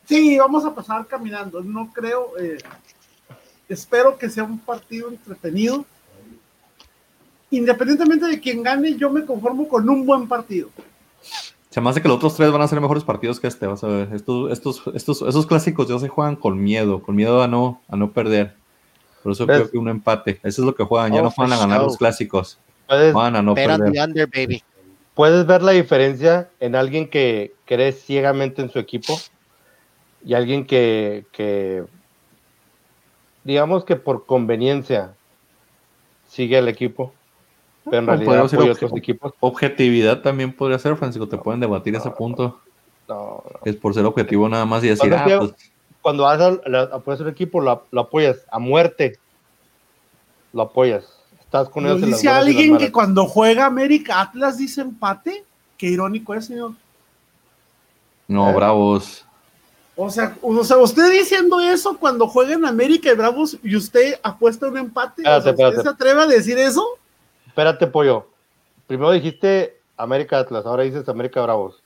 [0.05, 1.61] sí, vamos a pasar caminando.
[1.61, 2.37] No creo.
[2.37, 2.59] Eh,
[3.69, 5.85] espero que sea un partido entretenido.
[7.53, 10.69] Independientemente de quién gane, yo me conformo con un buen partido.
[11.77, 13.85] Se me hace que los otros tres van a ser mejores partidos que este, vas
[13.85, 14.09] a ver.
[14.15, 17.97] Estos, estos, estos, esos clásicos ya se juegan con miedo, con miedo a no, a
[17.97, 18.55] no perder.
[19.23, 20.41] Por eso creo que un empate.
[20.43, 21.13] Eso es lo que juegan.
[21.13, 22.59] Ya no oh, juegan a ganar los clásicos.
[22.87, 24.63] Puedes, a no perder.
[25.13, 29.15] Puedes ver la diferencia en alguien que cree ciegamente en su equipo
[30.25, 31.85] y alguien que, que
[33.45, 35.13] digamos que por conveniencia
[36.27, 37.13] sigue al equipo
[37.91, 39.33] pero en realidad otros equipos.
[39.39, 42.61] Objetividad también podría ser, Francisco, te pueden debatir ese punto.
[43.09, 45.55] No, Es por ser objetivo nada más y decir, cuando, ah, pues,
[46.03, 49.19] cuando apoyas un equipo, lo, apoyas a muerte.
[50.53, 51.05] Lo apoyas.
[51.39, 52.03] Estás con ellos.
[52.03, 55.45] Dice alguien que cuando juega América Atlas dice empate.
[55.79, 56.73] Qué irónico es, señor.
[58.27, 58.55] No, ¿Eh?
[58.55, 59.25] Bravos.
[59.95, 64.19] O sea, o sea, usted diciendo eso cuando juega en América y Bravos y usted
[64.23, 65.23] apuesta un empate.
[65.23, 66.85] ¿Usted se atreve a decir eso?
[67.57, 68.27] Espérate, pollo.
[68.87, 71.83] Primero dijiste América Atlas, ahora dices América Bravos.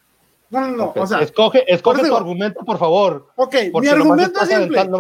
[0.50, 0.92] No, no, no.
[0.96, 3.28] O sea, escoge, escoge tu digo- argumento, por favor.
[3.36, 4.90] ok, mi argumento es simple.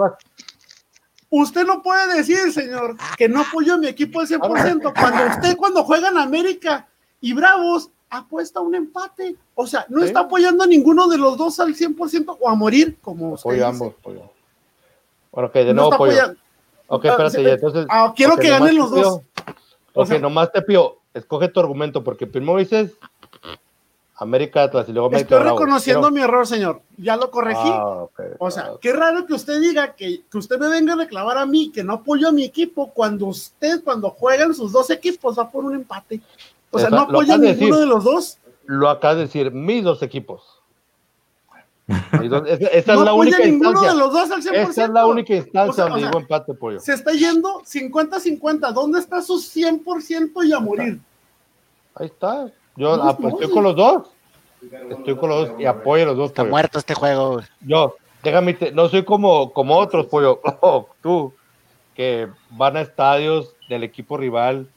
[1.32, 5.56] Usted no puede decir, señor, que no apoyo a mi equipo al 100% cuando usted
[5.56, 6.88] cuando juega en América
[7.20, 9.36] y Bravos apuesta un empate.
[9.56, 10.06] O sea, no Sí.
[10.06, 13.66] está apoyando a ninguno de los dos al 100% o a morir, como usted Apoyo
[13.66, 14.30] ambos, pollo.
[15.32, 16.12] Bueno, ok, de No nuevo está pollo.
[16.12, 16.40] apoyando.
[16.88, 17.86] Ok, Ah, espérate, sí, ya, entonces.
[17.88, 19.20] ah, quiero que ganen los dos.
[19.94, 22.92] O Ok, sea- nomás te pido, escoge tu argumento, porque primero dices
[24.16, 26.82] América Atlas y luego América Estoy reconociendo mi error, señor.
[26.98, 27.58] Ya lo corregí.
[27.64, 28.04] Ah,
[28.38, 31.46] O sea, qué raro que usted diga que, que usted me venga a reclamar a
[31.46, 35.48] mí que no apoyo a mi equipo cuando usted, cuando juegan sus dos equipos, va
[35.50, 36.20] por un empate.
[36.70, 37.74] O sea, Esa- no apoya a ninguno decir.
[37.76, 38.38] de los dos.
[38.66, 40.59] Lo acabas de decir, mis dos equipos.
[42.30, 43.88] No es la única instancia.
[43.92, 44.52] de los dos al 100%.
[44.70, 46.80] Esa es la única instancia o donde sea, empate, pollo.
[46.80, 48.72] Se está yendo 50-50.
[48.72, 51.00] ¿Dónde está su 100% y a morir?
[51.94, 52.50] Ahí está.
[52.76, 53.52] Yo No, pues, no, estoy sí.
[53.52, 54.02] con los dos.
[54.90, 56.30] Estoy con los dos y apoyo a los dos.
[56.30, 56.50] Está pollo.
[56.50, 57.40] muerto este juego.
[57.60, 60.40] Yo, déjame, te- no soy como, como otros, pollo.
[60.60, 61.32] Oh, tú,
[61.94, 64.68] que van a estadios del equipo rival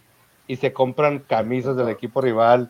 [0.47, 2.69] y se compran camisas del equipo rival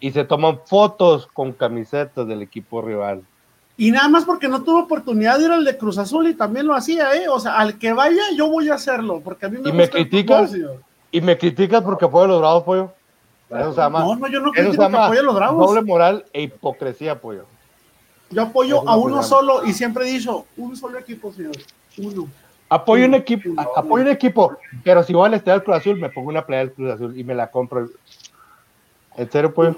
[0.00, 3.22] y se toman fotos con camisetas del equipo rival.
[3.78, 6.66] Y nada más porque no tuvo oportunidad de ir al de Cruz Azul y también
[6.66, 7.28] lo hacía, ¿eh?
[7.28, 9.82] O sea, al que vaya, yo voy a hacerlo, porque a mí me ¿Y me
[9.82, 10.52] gusta criticas?
[11.10, 12.92] Y me criticas porque apoyo a los bravos, pollo.
[13.50, 15.66] Eso se llama, No, no, yo no critico que apoye a los bravos.
[15.66, 17.44] doble moral e hipocresía, pollo.
[18.30, 21.52] Yo apoyo Eso a uno solo y siempre he dicho, un solo equipo, señor.
[21.98, 22.28] Uno.
[22.68, 26.00] Apoyo un equipo, uno, apoyo un equipo, pero si voy al estadio del Cruz Azul,
[26.00, 27.88] me pongo una playa del Cruz Azul y me la compro.
[29.16, 29.76] ¿En serio, pollo?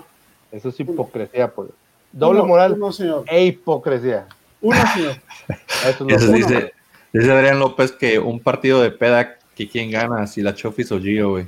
[0.50, 1.72] Eso es hipocresía, pollo.
[2.12, 3.24] Doble Uno, moral Uno, señor.
[3.28, 4.26] e hipocresía.
[4.60, 5.16] Uno, señor.
[5.84, 6.72] Eso es eso dice,
[7.12, 11.00] dice Adrián López que un partido de peda, que quién gana, si la Chofis o
[11.00, 11.46] Gio, güey.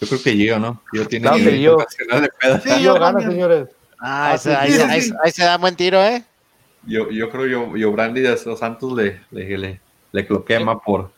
[0.00, 0.80] Yo creo que Gio, ¿no?
[0.92, 1.76] Gio tiene Claro que Gio.
[1.76, 2.60] de peda.
[2.60, 3.68] Sí, Yo yo gana, señores.
[3.98, 6.24] Ah, Ah, ese- sí, ahí, ahí- ahí se da buen tiro, ¿eh?
[6.84, 9.80] Yo, yo creo yo, yo Brandy de los Santos le, le, le,
[10.12, 11.12] le quema por.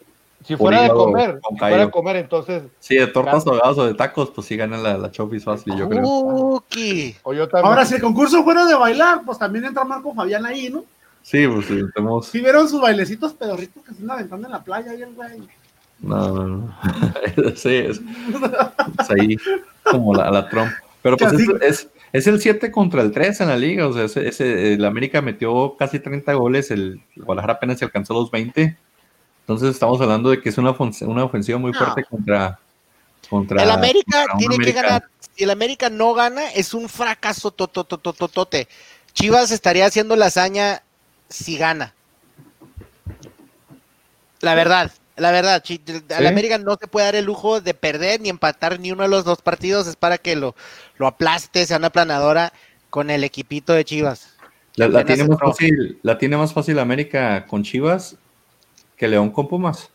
[0.45, 3.95] Si fuera de comer, si fuera de comer, entonces, Sí, de tortas ahogadas o de
[3.95, 6.03] tacos, pues sí gana la, la Chofis fácil, yo creo.
[6.05, 7.17] Uki.
[7.23, 7.71] o yo también.
[7.71, 10.85] Ahora, si el concurso fuera de bailar, pues también entra Marco Fabián ahí, ¿no?
[11.23, 12.27] Sí, pues sí, tenemos.
[12.27, 15.41] Si vieron sus bailecitos pedorritos que se están aventando en la playa ahí el güey.
[16.01, 16.75] No, no, no.
[17.57, 18.01] sí, es,
[19.01, 19.37] es ahí
[19.83, 20.71] como la, la Trump.
[21.01, 23.87] Pero pues es, es, es el 7 contra el 3 en la liga.
[23.89, 28.13] O sea, ese, ese- el América metió casi 30 goles, el Guadalajara apenas se alcanzó
[28.15, 28.77] los 20.
[29.45, 31.79] Entonces estamos hablando de que es una, una ofensiva muy No.
[31.79, 32.59] fuerte contra,
[33.29, 33.63] contra.
[33.63, 35.05] El América contra tiene que ganar.
[35.37, 38.69] Si el América no gana, es un fracaso tototototote.
[39.13, 40.83] Chivas estaría haciendo la hazaña
[41.29, 41.93] si gana.
[44.41, 45.63] La verdad, la verdad.
[45.65, 45.81] Sí.
[46.27, 49.25] América no se puede dar el lujo de perder ni empatar ni uno de los
[49.25, 49.87] dos partidos.
[49.87, 50.55] Es para que lo,
[50.97, 52.53] lo aplaste, sea una planadora
[52.89, 54.31] con el equipito de Chivas.
[54.77, 58.17] La, la tiene más fácil, la tiene más fácil América con Chivas
[59.05, 59.91] que León con Pumas.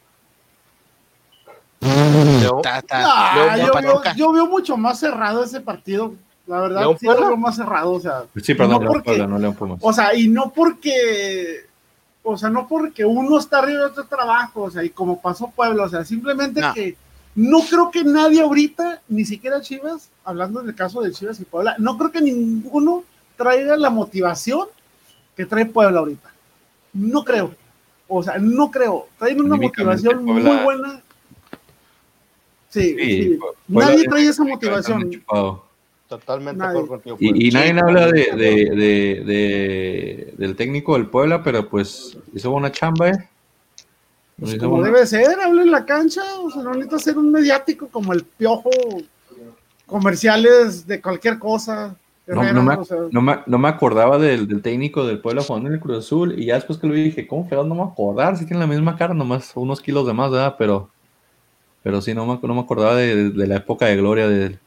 [1.82, 4.14] León- Ta- ta- Ah, León yo, veo, Pachuca.
[4.16, 6.14] yo veo mucho más cerrado ese partido.
[6.46, 7.92] La verdad, ¿León sí lo veo más cerrado.
[7.94, 9.80] O sea, Sí, perdón, No León porque- Puebla, no León Pumas.
[9.82, 11.68] o sea, y no porque.
[12.22, 15.50] O sea, no porque uno está arriba de otro trabajo, o sea, y como pasó
[15.56, 16.74] Puebla, o sea, simplemente No.
[16.74, 16.96] que
[17.34, 21.76] no creo que nadie ahorita, ni siquiera Chivas, hablando del caso de Chivas y Puebla,
[21.80, 23.04] no creo que ninguno
[23.38, 24.68] traiga la motivación
[25.36, 26.30] que trae Puebla ahorita.
[26.94, 27.56] No creo.
[28.12, 29.08] O sea, no creo.
[29.18, 31.02] Traen una motivación muy buena.
[32.70, 33.40] Sí, Sí, sí.
[33.72, 35.24] Puebla Nadie trae esa motivación.
[36.08, 36.88] Totalmente Nadie.
[36.88, 37.18] contigo.
[37.20, 37.78] Y, y nadie Sí.
[37.80, 43.30] habla de, de- de- de- del técnico del Puebla, pero pues hizo buena chamba, ¿eh?
[44.40, 47.90] Pues como debe ser, habla en la cancha, o sea, no necesita ser un mediático
[47.90, 48.70] como el piojo,
[49.86, 51.96] comerciales de cualquier cosa.
[52.30, 55.20] No, Herrera, no me, o sea, no me- no me acordaba del, del técnico del
[55.20, 57.68] Puebla jugando en el Cruz Azul y ya después que lo vi dije, ¿cómo fregados
[57.68, 58.38] no me acordar?
[58.38, 60.56] Si tienen la misma cara, nomás unos kilos de más, ¿verdad?
[60.58, 60.90] Pero,
[61.84, 64.60] pero sí, no me, no me acordaba de, de la época de gloria de,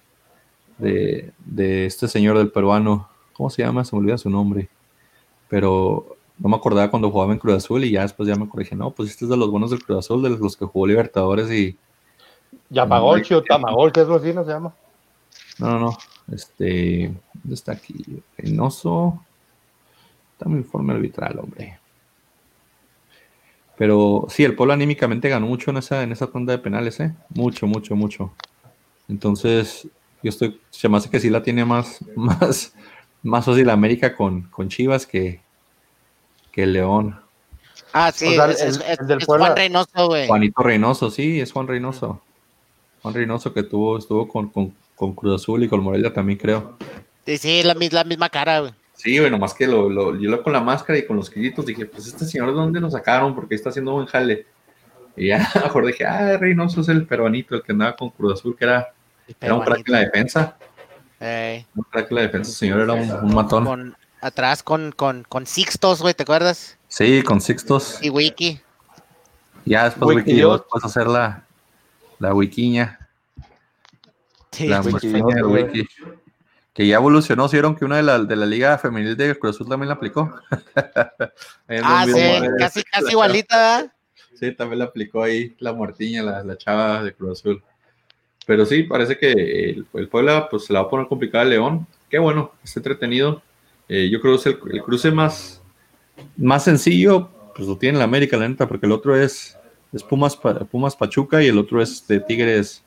[0.78, 3.08] de, de este señor del peruano.
[3.34, 3.84] ¿Cómo se llama?
[3.84, 4.68] Se me olvida su nombre.
[5.48, 8.74] Pero no me acordaba cuando jugaba en Cruz Azul y ya después ya me corrigí.
[8.74, 11.50] No, pues este es de los buenos del Cruz Azul, de los que jugó Libertadores
[11.50, 11.76] y...
[12.70, 14.72] Yamagolchi o Tamagolchi, algo así no se llama.
[15.58, 15.98] No, no, no.
[16.30, 18.22] Este, ¿dónde está aquí?
[18.36, 19.24] Reynoso.
[20.32, 21.78] Está mi informe arbitral, hombre.
[23.76, 27.14] Pero sí, el Puebla anímicamente ganó mucho en esa, en esa tanda de penales, ¿eh?
[27.30, 28.32] Mucho, mucho, mucho.
[29.08, 29.88] Entonces,
[30.22, 32.74] yo estoy, se me hace que sí la tiene más, más,
[33.22, 35.40] más fácil América con, con Chivas que,
[36.52, 37.18] que el León.
[37.92, 40.26] Ah, sí, O sea, es, el- es- es- el del es Puebla- Juan Reynoso, güey.
[40.28, 42.22] Juanito Reynoso, sí, es Juan Reynoso.
[43.02, 46.76] Juan Reynoso que tuvo, estuvo con, con, con Cruz Azul y con Morelia también, creo.
[47.26, 48.72] Sí, sí, la, la misma cara, güey.
[48.94, 51.66] Sí, bueno, más que lo, lo, yo lo con la máscara y con los quillitos
[51.66, 54.46] dije, pues este señor de dónde lo sacaron, porque está haciendo buen jale.
[55.16, 58.54] Y ya mejor dije, ah, Reynoso es el peruanito, el que andaba con Cruz Azul,
[58.56, 58.94] que era,
[59.40, 60.56] era un crack en la defensa.
[61.18, 63.64] Ey, Un crack en la defensa, el señor era un, un matón.
[63.64, 66.78] con, atrás con, con, con Sixtos, güey, ¿te acuerdas?
[66.86, 67.98] Sí, con Sixtos.
[68.02, 68.60] Y Wiki.
[69.64, 70.60] Ya después Wiki Wiki Dios.
[70.60, 71.44] después a hacer la,
[72.20, 73.00] la wikiña.
[74.52, 75.86] Sí, la de Wiki.
[76.72, 79.56] Que ya evolucionó, ¿sí vieron que una de la, de la Liga Femenil de Cruz
[79.56, 80.32] Azul también la aplicó.
[81.82, 82.20] Ah, sí,
[82.58, 83.92] casi, casi igualita.
[84.34, 87.62] Sí, también la aplicó ahí la muertiña, la, la chava de Cruz Azul.
[88.46, 91.46] Pero sí, parece que el, el Puebla pues, se la va a poner complicada a
[91.46, 91.86] León.
[92.10, 93.42] Qué bueno, está entretenido.
[93.88, 95.62] Eh, yo creo que es el, el cruce más,
[96.36, 99.56] más sencillo, pues lo tiene la América, la neta, porque el otro es,
[99.92, 100.36] es Pumas,
[100.70, 102.82] Pumas Pachuca y el otro es de Tigres,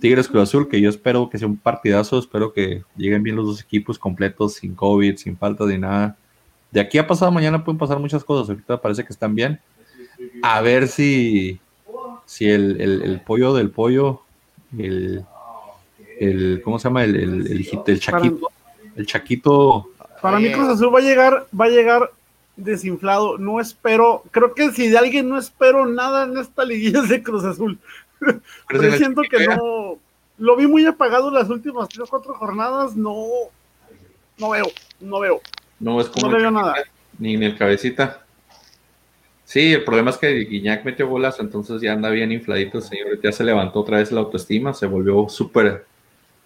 [0.00, 3.46] Tigres Cruz Azul, que yo espero que sea un partidazo, espero que lleguen bien los
[3.46, 6.16] dos equipos completos, sin COVID, sin falta de nada.
[6.70, 9.58] De aquí a pasado mañana pueden pasar muchas cosas, ahorita parece que están bien.
[10.42, 11.58] A ver si,
[12.26, 14.22] si el, el- el pollo del pollo,
[14.76, 15.24] el,
[16.20, 17.04] el ¿cómo se llama?
[17.04, 17.46] El, el,
[17.86, 18.50] el, chaquito,
[18.96, 20.52] el chaquito, Para mí.
[20.52, 22.10] Cruz Azul va a llegar, va a llegar
[22.56, 23.38] desinflado.
[23.38, 27.22] No espero, creo que si de alguien no espero nada en esta liguilla es de
[27.22, 27.78] Cruz Azul.
[28.20, 29.98] Pero yo siento que no,
[30.38, 33.14] lo vi muy apagado las últimas tres o cuatro jornadas, no,
[34.38, 34.66] no veo,
[35.00, 35.40] no veo,
[35.80, 36.74] No es como no veo nada.
[37.18, 38.22] ni en el cabecita.
[39.44, 43.18] Sí, el problema es que Guiñac metió bolas, entonces ya anda bien infladito el señor.
[43.22, 45.86] Ya se levantó otra vez la autoestima, se volvió súper,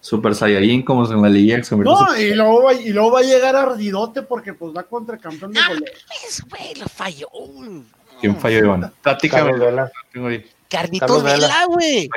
[0.01, 1.65] súper saiyajin como en la liga.
[1.65, 5.17] se No, y luego, va, y luego va a llegar ardidote porque pues va contra
[5.17, 5.93] el campeón de Ah, goleo.
[6.07, 7.29] Pues, güey, lo falló.
[8.21, 8.93] ¿Quién falló, Iván?
[9.03, 9.53] Platícame.
[10.13, 10.47] Tengo ahí.
[10.73, 11.67] Carlitos Vela.
[11.69, 12.09] Güey.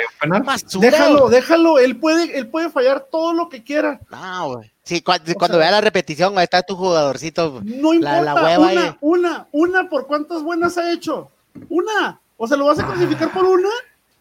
[0.80, 4.00] Déjalo, déjalo, él puede, él puede fallar todo lo que quiera.
[4.10, 4.72] No, güey.
[4.84, 7.62] Sí, cu- cuando vea la repetición, ahí está tu jugadorcito.
[7.64, 8.96] No La- importa, la hueva una, ahí.
[9.02, 11.30] una, una, por cuántas buenas ha hecho.
[11.70, 12.20] Una.
[12.38, 13.70] O sea, ¿lo vas a clasificar por una?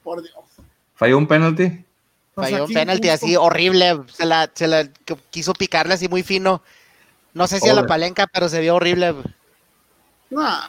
[0.03, 0.35] Por Dios.
[0.94, 1.85] ¿Falló un penalti?
[2.35, 4.01] O sea, Falló un penalti así horrible.
[4.12, 4.88] Se la, se la
[5.31, 6.62] quiso picarle así muy fino.
[7.33, 9.11] No sé si a la palenca, pero se vio horrible.
[9.12, 9.25] güey.
[10.31, 10.61] Nah,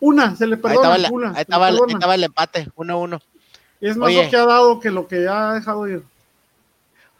[0.00, 0.74] una, se le Ahí perdona.
[0.80, 3.20] estaba, el, una, ahí estaba el- ahí estaba el empate, 1-1.
[3.80, 4.24] Es más Oye.
[4.24, 6.02] lo que ha dado que lo que ha dejado ir.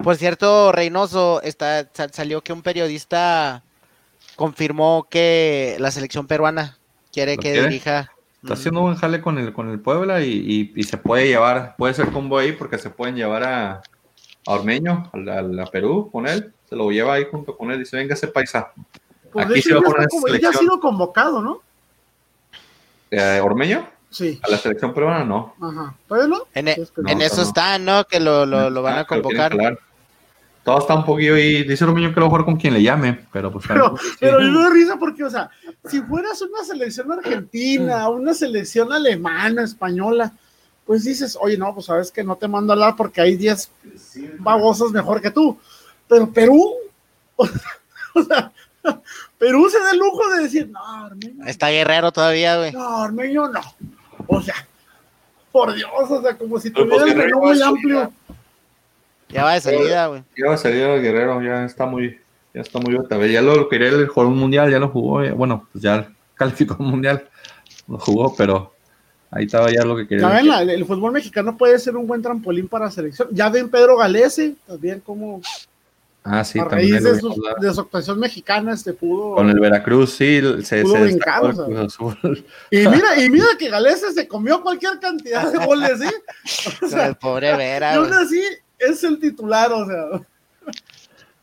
[0.02, 3.62] Por cierto, Reynoso, está, sa- salió que un periodista
[4.36, 6.78] confirmó que la selección peruana
[7.12, 7.66] quiere ¿Lo que quiere?
[7.68, 8.10] dirija.
[8.42, 11.26] Está Mm, haciendo buen jale con el, con el Puebla y, y- y se puede
[11.28, 13.82] llevar, puede ser combo ahí porque se pueden llevar a, a
[14.52, 18.14] Ormeño, a, Perú con él, se lo lleva ahí junto con él y dice, venga
[18.14, 18.72] ese paisa.
[19.30, 20.80] Pues Aquí de se hecho va a ya, poner está como- él ya ha sido
[20.80, 21.60] convocado, ¿no?
[23.10, 23.88] Eh, ¿Ormeño?
[24.10, 24.40] Sí.
[24.42, 25.54] A la selección peruana no.
[25.60, 25.94] Ajá.
[26.08, 26.42] ¿Todavía no?
[26.54, 27.42] En, e- Es que en no, eso no.
[27.42, 28.04] está, ¿no?
[28.04, 29.56] Que lo, lo, lo van a Ah, convocar.
[30.64, 32.82] Todo está un poquillo ahí, dice Ormeño que lo va a jugar con quien le
[32.82, 34.08] llame, pero pues Pero, sí.
[34.20, 35.48] pero yo me da risa porque, o sea,
[35.86, 40.32] si fueras una selección argentina, una selección alemana, española,
[40.84, 43.70] pues dices, oye, no, pues sabes que no te mando a hablar porque hay 10
[44.40, 45.58] babosos mejor que tú.
[46.08, 46.74] Pero Perú,
[47.36, 48.52] o sea,
[49.38, 52.72] Perú se da el lujo de decir, no, Armenio, Está Guerrero todavía, güey.
[52.72, 53.60] no, Armenio no.
[54.26, 54.54] O sea,
[55.52, 58.12] por Dios, o sea, como si tuviera pues, el menú Guerrero muy amplio.
[59.28, 60.22] Ya va de salida, güey.
[60.36, 62.18] Ya va a salir el Guerrero, ya está muy,
[62.52, 63.32] ya está muy otra vez.
[63.32, 66.76] Ya lo quería el jugar un mundial, ya lo jugó, ya- bueno, pues ya calificó
[66.80, 67.28] un mundial,
[67.88, 68.74] lo jugó, pero
[69.30, 70.28] ahí estaba ya lo que quería.
[70.28, 73.28] Ya ven, la- el, fútbol mexicano puede ser un buen trampolín para selección.
[73.32, 75.40] Ya ven Pedro Galese, también como
[76.22, 79.34] Ah, sí, a también raíz de su, de su actuación mexicana, este pudo.
[79.36, 81.82] Con el Veracruz, sí, se, Pudo se o el sea.
[81.82, 82.44] Azul.
[82.70, 86.76] Y mira, y mira que Galese se comió cualquier cantidad de goles, ¿sí?
[86.84, 88.42] O sea, el pobre Vera, y aún así
[88.78, 90.20] es el titular, o sea.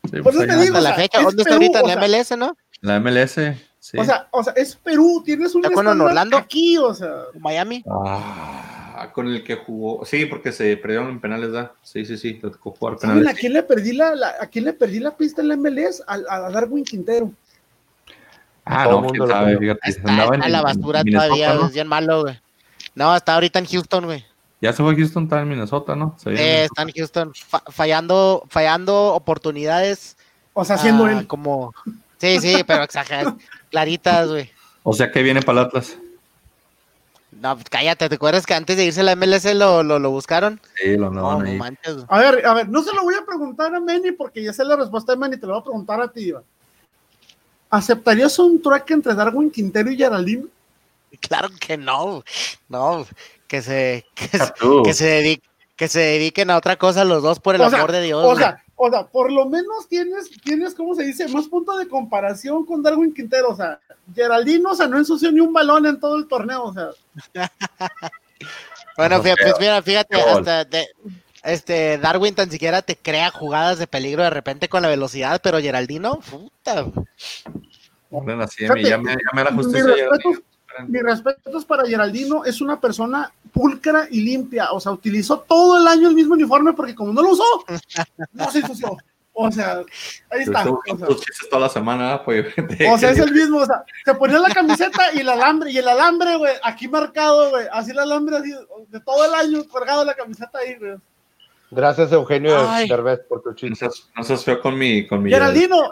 [0.04, 1.86] Sí, Por pues eso ahí te digo, la sea, fecha, es ¿dónde está ahorita en
[1.86, 2.56] sea, MLS, no?
[2.80, 3.32] La MLS,
[3.80, 3.98] sí.
[3.98, 6.36] O sea, o sea, es Perú, tienes un ¿Está con Orlando?
[6.36, 7.24] aquí, o sea.
[7.40, 7.82] Miami.
[7.90, 8.77] Ah,
[9.12, 11.72] con el que jugó, sí, porque se perdieron en penales, ¿da?
[11.82, 13.40] Sí, sí, sí, le tocó jugar ¿Saben a penales.
[13.40, 16.02] quién le perdí la, la- a quién le perdí la pista en la MLS?
[16.06, 17.32] A, a Darwin Quintero.
[18.64, 19.80] Ah, Todo no, el mundo quién sabe, fíjate.
[19.84, 21.66] Está, andaba está en- la basura todavía, ¿no?
[21.66, 22.38] es bien malo, güey.
[22.94, 24.24] No, está ahorita en Houston, güey.
[24.60, 26.16] Ya se fue a Houston, está en Minnesota, ¿no?
[26.18, 27.32] Sí, está en Houston.
[27.34, 30.16] fa- fallando, fallando oportunidades.
[30.52, 31.26] O sea, siendo ah, él.
[31.28, 31.72] Como.
[32.18, 33.34] Sí, sí, pero exageras.
[33.70, 34.50] Claritas, güey.
[34.82, 35.96] O sea que viene para el Atlas.
[37.40, 40.10] No, pues, cállate, ¿te acuerdas que antes de irse a la MLS lo, lo, lo
[40.10, 40.60] buscaron?
[40.74, 41.98] Sí, lo No, no manches.
[42.08, 44.64] A ver, a ver, no se lo voy a preguntar a Manny porque ya sé
[44.64, 46.42] la respuesta de Manny, te lo voy a preguntar a ti, Iván.
[47.70, 50.46] ¿Aceptarías un track entre Darwin Quintero y Geraldine?
[51.20, 52.24] Claro que no.
[52.68, 53.06] No,
[53.46, 54.52] que se, que se,
[54.84, 57.78] que se dediquen, que se dediquen a otra cosa los dos por el O sea,
[57.78, 58.24] amor de Dios.
[58.24, 61.26] O sea, o sea, por lo menos tienes, tienes, ¿cómo se dice?
[61.28, 63.50] Más punto de comparación con Darwin Quintero.
[63.50, 63.80] O sea,
[64.14, 66.90] Geraldino, o sea, no ensució ni un balón en todo el torneo, o sea.
[68.96, 70.68] bueno, fíjate, pues mira, fíjate, hasta
[71.42, 75.58] este Darwin tan siquiera te crea jugadas de peligro de repente con la velocidad, pero
[75.58, 76.86] Geraldino, puta.
[78.10, 79.92] Bueno, así, ya me, la justicia.
[80.86, 85.78] Mi respeto, es para Geraldino, es una persona pulcra y limpia, o sea, utilizó todo
[85.78, 87.64] el año el mismo uniforme porque como no lo usó,
[88.32, 88.96] no se ensució.
[89.40, 89.84] O sea,
[90.30, 90.68] ahí está.
[90.68, 91.08] O sea,
[91.48, 92.46] toda la semana, pues.
[92.92, 95.78] O sea, es el mismo, o sea, se ponía la camiseta y el alambre, y
[95.78, 98.52] el alambre, güey, aquí marcado, güey, así el alambre, así,
[98.88, 100.96] de todo el año cargado la camiseta ahí, güey.
[101.70, 103.88] Gracias, Eugenio Derbez, por tu chiste.
[104.16, 105.90] No seas feo con mi, con mi Geraldino,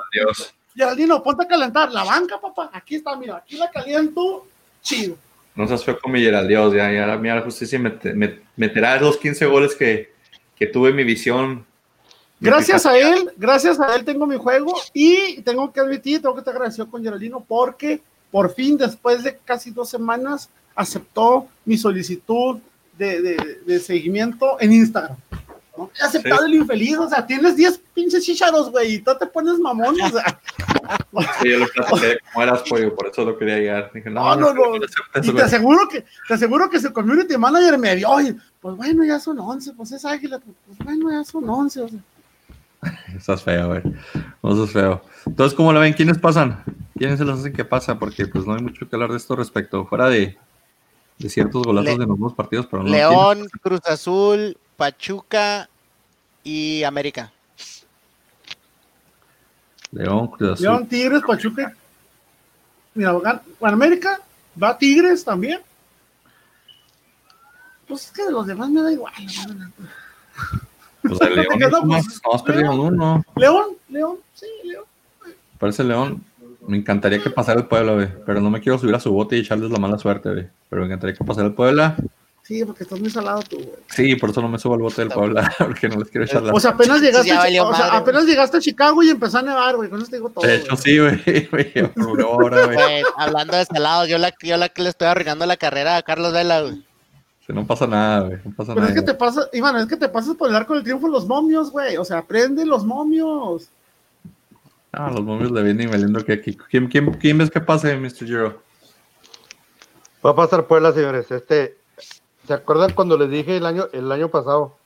[0.74, 2.70] Geraldino, ponte a calentar la banca, papá.
[2.72, 4.46] Aquí está, mira, aquí la caliento,
[4.86, 5.16] chido.
[5.54, 9.16] No seas feo con mi Geraldino, ya, ya, mira, la justicia me, me, meterá los
[9.16, 10.12] 15 goles que,
[10.54, 11.64] que tuve en mi visión
[12.38, 16.42] Gracias a él, gracias a él tengo mi juego y tengo que admitir, tengo que
[16.42, 22.58] te agradecer con Geraldino porque por fin, después de casi dos semanas, aceptó mi solicitud
[22.98, 25.16] de, de, seguimiento en Instagram.
[25.76, 25.90] ¿No?
[25.98, 29.58] He aceptado el infeliz, o sea, tienes 10 pinches chicharos, güey, y tú te pones
[29.58, 30.40] mamón, o sea.
[31.42, 33.90] Sí, yo lo platiqué como eras pollo, por eso lo quería llegar.
[33.92, 34.76] Dije, no, no, no.
[34.76, 39.04] y te aseguro, que, te aseguro que su community manager me vio, y, pues bueno,
[39.04, 41.98] ya son 11, pues es águila, pues, bueno, ya son 11, o sea.
[43.16, 43.82] Estás feo, güey.
[44.42, 45.02] No es feo.
[45.24, 45.94] Entonces, ¿cómo la ven?
[45.94, 46.62] ¿Quiénes pasan?
[46.96, 47.98] ¿Quiénes se los hacen que pasa?
[47.98, 49.86] Porque pues no hay mucho que hablar de esto respecto.
[49.86, 50.36] Fuera de,
[51.18, 52.66] de ciertos golazos de los partidos.
[52.70, 55.68] Pero León, Cruz Azul, Pachuca
[56.44, 57.32] y América.
[59.92, 60.64] León, Cruz Azul.
[60.64, 61.74] León, Tigres, Pachuca.
[62.94, 64.20] Mira, América
[64.62, 65.60] va Tigres también.
[67.88, 69.12] Pues es que de los demás me da igual.
[71.02, 71.46] Pues León,
[72.44, 73.24] perdimos uno.
[73.36, 74.84] León, León, sí, León.
[75.58, 76.24] Parece León.
[76.66, 79.40] Me encantaría que pasara el Puebla, pero no me quiero subir a su bote y
[79.40, 81.96] echarles la mala suerte, Pero me encantaría que pasara el Puebla.
[82.46, 83.76] Sí, porque estás muy salado tú, güey.
[83.88, 86.42] Sí, por eso no me subo al bote del Puebla, porque no les quiero echar
[86.42, 89.42] la O sea, apenas llegaste, a, o sea, apenas llegaste a Chicago y empezó a
[89.42, 89.90] nevar, güey.
[89.90, 90.46] Con eso te digo todo.
[90.46, 90.98] De hecho, sí,
[91.50, 91.72] güey.
[93.16, 96.32] hablando de salado, yo la, yo la que le estoy arruinando la carrera a Carlos
[96.32, 96.84] Vela, güey
[97.52, 98.38] no pasa nada, güey.
[98.44, 100.74] No pasa Pero es que te pasa, Iván, es que te pasas por el arco
[100.74, 101.96] del triunfo los momios, güey.
[101.96, 103.68] O sea, aprende los momios.
[104.92, 106.56] Ah, los momios le vienen valiendo que aquí.
[106.70, 108.26] ¿Quién, quién, quién ves que pase, Mr.
[108.26, 108.62] Giro?
[110.24, 111.30] Va a pasar Puebla, señores.
[111.30, 111.76] Este,
[112.46, 114.76] ¿se acuerdan cuando les dije el año, el año pasado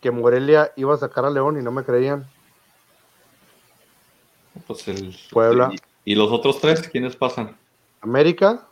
[0.00, 2.26] que Morelia iba a sacar a León y no me creían?
[4.66, 5.70] Pues el Puebla.
[6.04, 7.56] ¿Y, y los otros tres quiénes pasan?
[8.00, 8.66] América,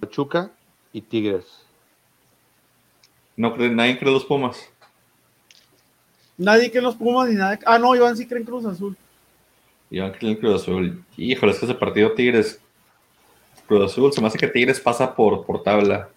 [0.00, 0.50] Pachuca
[0.92, 1.44] y Tigres.
[3.36, 4.68] No nadie cree los Pumas.
[6.36, 7.58] Nadie cree los Pumas ni nada.
[7.64, 8.96] Ah, no, Iván sí cree en Cruz Azul.
[9.90, 11.04] Iván cree en Cruz Azul.
[11.16, 12.60] Híjole, es que ese partido Tigres.
[13.66, 16.08] Cruz Azul, se me hace que Tigres pasa por, por tabla.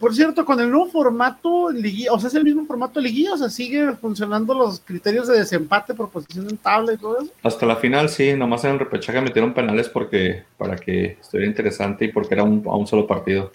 [0.00, 3.36] Por cierto, con el nuevo formato, o sea, es el mismo formato de liguilla, o
[3.36, 7.30] sea, sigue funcionando los criterios de desempate por posición en tabla y todo eso.
[7.42, 12.06] Hasta la final, sí, nomás en el repechaje metieron penales porque para que estuviera interesante
[12.06, 13.52] y porque era un, a un solo partido.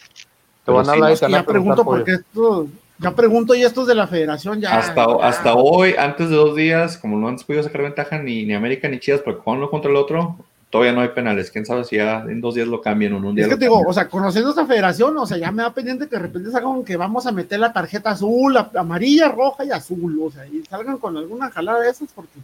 [0.63, 2.67] Te van a ya pregunto porque esto,
[2.99, 4.77] ya pregunto y estos de la federación ya.
[4.77, 8.53] Hasta, hasta hoy, antes de dos días, como no han podido sacar ventaja ni, ni
[8.53, 10.37] América ni Chivas, porque uno contra el otro,
[10.75, 11.49] todavía no hay penales.
[11.51, 13.45] Quién sabe si ya en dos días lo cambian o en un día.
[13.45, 16.09] Es que te digo, o sea, conociendo esta federación, o sea, ya me da pendiente
[16.09, 20.19] que de repente salgan que vamos a meter la tarjeta azul, amarilla, roja y azul,
[20.21, 22.39] o sea, y salgan con alguna jalada de esas, porque.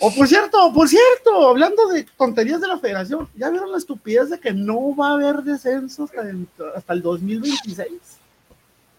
[0.00, 4.30] O por cierto, por cierto, hablando de tonterías de la federación, ¿ya vieron la estupidez
[4.30, 7.90] de que no va a haber descenso hasta el, hasta el 2026?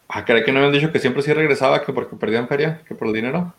[0.08, 2.94] Ah, ¿cree que no habían dicho que siempre sí regresaba, que porque perdían feria, que
[2.94, 3.56] por el dinero?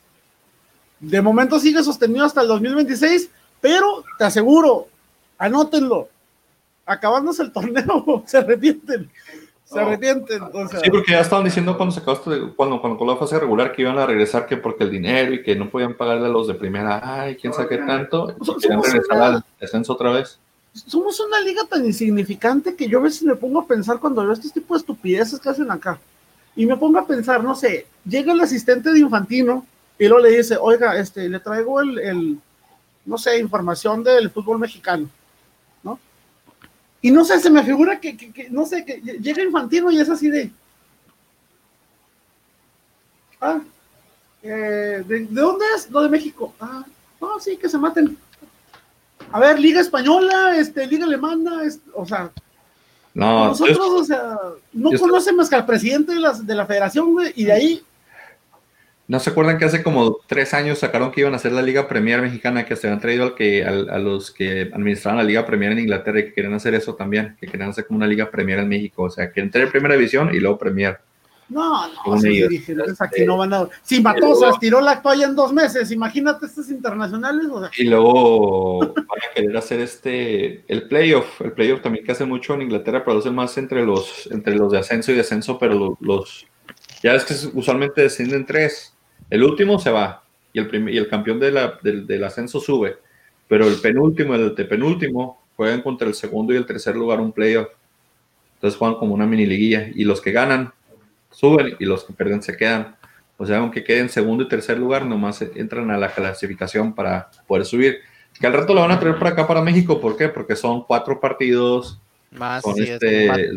[1.01, 4.89] De momento sigue sostenido hasta el 2026, pero te aseguro,
[5.39, 6.09] anótenlo,
[6.87, 9.11] acabándose el torneo, se arrepienten.
[9.65, 10.41] Se arrepienten.
[10.83, 12.23] Sí, porque ya estaban diciendo cuando se acabó
[12.57, 15.55] cuando, cuando la fase regular que iban a regresar que porque el dinero y que
[15.55, 19.45] no podían pagarle a los de primera, ay, quién sabe qué tanto, y regresar al
[19.61, 20.39] descenso otra vez.
[20.73, 24.33] Somos una liga tan insignificante que yo a veces me pongo a pensar cuando veo
[24.33, 25.99] este tipo de estupideces que hacen acá.
[26.57, 29.67] Y me pongo a pensar, no sé, llega el asistente de Infantino
[29.99, 32.41] y luego le dice, oiga, este, le traigo el
[33.09, 35.09] no sé, información del fútbol mexicano,
[35.83, 35.99] ¿no?
[37.01, 40.29] Y no sé, se me figura que, no sé, que llega Infantino y es así
[40.29, 40.51] de,
[43.41, 43.61] ah,
[44.43, 45.91] eh, ¿de, dónde es?
[45.91, 46.55] No, de México.
[46.61, 46.85] Ah,
[47.19, 48.17] no, sí, que se maten.
[49.33, 51.63] A ver, Liga Española, este, Liga Alemana,
[51.95, 52.31] o sea,
[53.15, 54.39] no, nosotros, o sea,
[54.75, 57.83] no conocemos más que al presidente de la, de la federación, güey, y de ahí
[59.09, 61.89] ¿No se acuerdan que hace como tres años sacaron que iban a hacer la Liga
[61.89, 65.73] Premier mexicana, que se habían traído al que, a los que administraban la Liga Premier
[65.73, 68.59] en Inglaterra y que querían hacer eso también, que querían hacer como una Liga Premier
[68.59, 70.99] en México, o sea, que entre Primera División y luego Premier.
[71.49, 73.67] No, no, esos dirigentes aquí no van a.
[73.81, 77.47] Si Matosas tiró la toalla en dos meses, imagínate estos internacionales.
[77.79, 82.53] Y luego van a querer hacer este el playoff, el playoff también que hace mucho
[82.53, 86.47] en Inglaterra, produce más entre los entre los de ascenso y descenso, pero los,
[87.03, 88.95] ya es que usualmente descienden tres.
[89.31, 90.23] El último se va
[90.53, 92.99] y el, y el campeón de la, del, ascenso sube,
[93.47, 97.69] pero el penúltimo el penúltimo juegan contra el segundo y el tercer lugar un playoff.
[98.55, 100.73] Entonces juegan como una mini liguilla y los que ganan
[101.31, 102.97] suben y los que pierden se quedan.
[103.37, 107.65] O sea, aunque queden segundo y tercer lugar, nomás entran a la clasificación para poder
[107.65, 107.99] subir.
[108.41, 110.01] Que al rato lo van a traer para acá, para México.
[110.01, 110.29] ¿Por qué?
[110.29, 112.01] Porque son cuatro partidos,
[112.31, 113.53] más, este,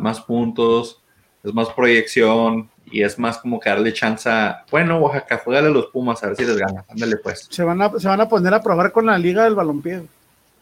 [0.00, 1.02] más, puntos,
[1.42, 5.70] es más proyección y es más como que darle chance a, bueno, Oaxaca, juegale a
[5.70, 6.84] los Pumas a ver si les gana.
[6.88, 7.48] Ándale pues.
[7.50, 10.04] Se van, a, se van a poner a probar con la Liga del Balompié.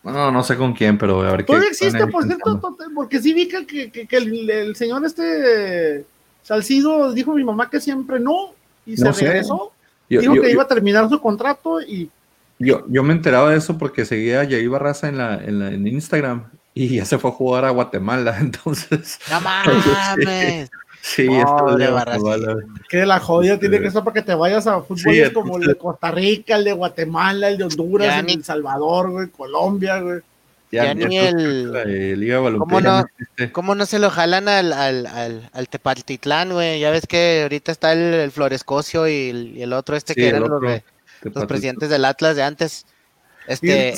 [0.02, 1.54] No, no sé con quién, pero a ver qué.
[1.58, 2.58] existe, por cierto,
[2.94, 6.06] porque sí vi que, que, que el, el, señor este
[6.42, 8.54] Salcido dijo mi mamá que siempre no
[8.86, 9.72] y se regresó.
[10.08, 12.10] dijo que iba a terminar su contrato y.
[12.58, 15.68] Yo, yo me enteraba de eso porque seguía a Jair Barraza en, la, en, la,
[15.68, 19.18] en Instagram y ya se fue a jugar a Guatemala, entonces.
[19.30, 20.70] ¡No mames!
[21.02, 22.56] Sí, esto de Guatemala.
[22.88, 25.74] Que la jodida tiene que ser para que te vayas a fútbol como el de
[25.74, 30.20] Costa Rica, el de Guatemala, el de Honduras, el de El Salvador, güey, Colombia, güey.
[30.70, 32.56] Ya, ni el.
[32.56, 33.04] ¿Cómo, no,
[33.50, 36.78] ¿Cómo no se lo jalan al, al, al, al Tepatitlán, güey?
[36.78, 40.62] Ya ves que ahorita está el, Florescocio y el, otro, este que eran los,
[41.22, 42.86] los, presidentes del Atlas de antes.
[43.48, 43.94] Este.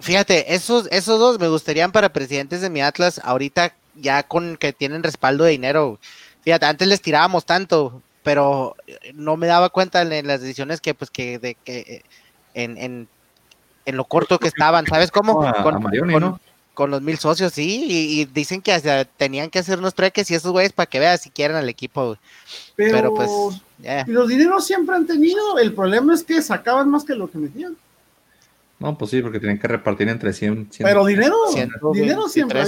[0.00, 4.72] Fíjate, esos, esos dos me gustarían para presidentes de mi Atlas ahorita ya con que
[4.72, 5.98] tienen respaldo de dinero.
[6.42, 8.76] Fíjate, antes les tirábamos tanto, pero
[9.14, 12.02] no me daba cuenta en, las decisiones que, pues, que, de, que
[12.54, 13.08] en, en
[13.86, 15.42] en lo corto que estaban, ¿sabes cómo?
[16.74, 20.52] con, los mil socios, sí, y, dicen que tenían que hacer unos treques y esos
[20.52, 22.18] güeyes para que veas si quieren al equipo.
[22.74, 23.30] Pero, pues,
[24.06, 27.38] y los dineros siempre han tenido, el problema es que sacaban más que lo que
[27.38, 27.76] metían.
[28.78, 30.68] No, pues sí, porque tienen que repartir entre 100.
[30.80, 31.36] Pero dinero,
[31.94, 32.66] dinero siempre ha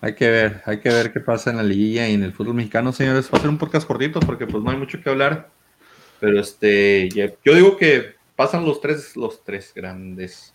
[0.00, 2.54] Hay que ver, hay que ver qué pasa en la liguilla y en el fútbol
[2.54, 3.28] mexicano, señores.
[3.32, 5.48] Va a ser un podcast cortito porque pues no hay mucho que hablar.
[6.20, 10.54] Pero este, yo digo que pasan los tres, los tres grandes,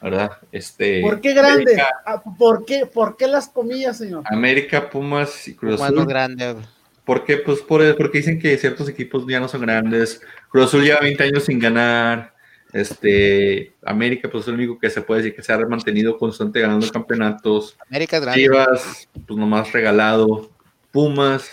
[0.00, 0.32] ¿verdad?
[0.52, 1.78] Este, ¿Por qué grandes?
[2.04, 4.24] Ah, ¿Por qué, ¿Por qué las comillas, señor?
[4.26, 5.94] América, Pumas y Cruz Azul.
[5.94, 6.56] Pumas grande.
[7.04, 7.38] ¿Por qué?
[7.38, 10.20] Pues por, porque dicen que ciertos equipos ya no son grandes.
[10.50, 12.31] Cruz Azul lleva 20 años sin ganar.
[12.72, 16.60] Este, América, pues es el único que se puede decir que se ha mantenido constante
[16.60, 17.76] ganando campeonatos.
[17.88, 18.40] América grande.
[18.40, 20.50] Chivas, pues nomás regalado.
[20.90, 21.50] Pumas,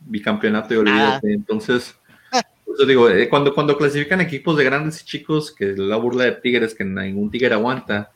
[0.00, 1.32] bicampeonato y olvídate.
[1.32, 1.94] Entonces,
[2.78, 6.32] yo digo, eh, cuando, cuando clasifican equipos de grandes y chicos, que la burla de
[6.32, 8.12] Tigres, que ningún Tigre aguanta,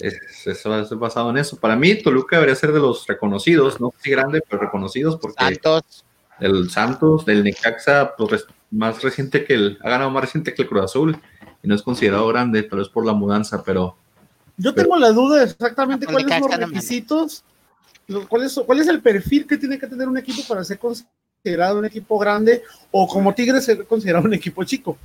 [0.00, 1.56] es, eso es basado en eso.
[1.58, 6.04] Para mí, Toluca debería ser de los reconocidos, no si grande, pero reconocidos, porque Santos.
[6.40, 10.68] el Santos, del Necaxa, pues, más reciente que el, ha ganado más reciente que el
[10.68, 11.18] Cruz Azul,
[11.66, 13.96] y no es considerado grande, tal vez por la mudanza, pero.
[14.56, 17.44] Yo tengo la duda exactamente cuáles son los requisitos,
[18.28, 21.80] cuál es, cuál es el perfil que tiene que tener un equipo para ser considerado
[21.80, 22.62] un equipo grande
[22.92, 24.96] o como Tigres es considerado un equipo chico.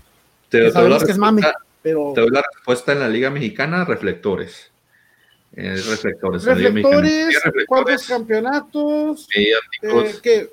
[0.50, 1.42] Te, doy la, que es mami,
[1.82, 2.12] pero...
[2.14, 4.72] te doy la respuesta en la Liga Mexicana, reflectores.
[5.54, 6.46] Eh, reflectores.
[6.46, 9.28] Reflectores, cuántos campeonatos.
[9.36, 10.48] Eh,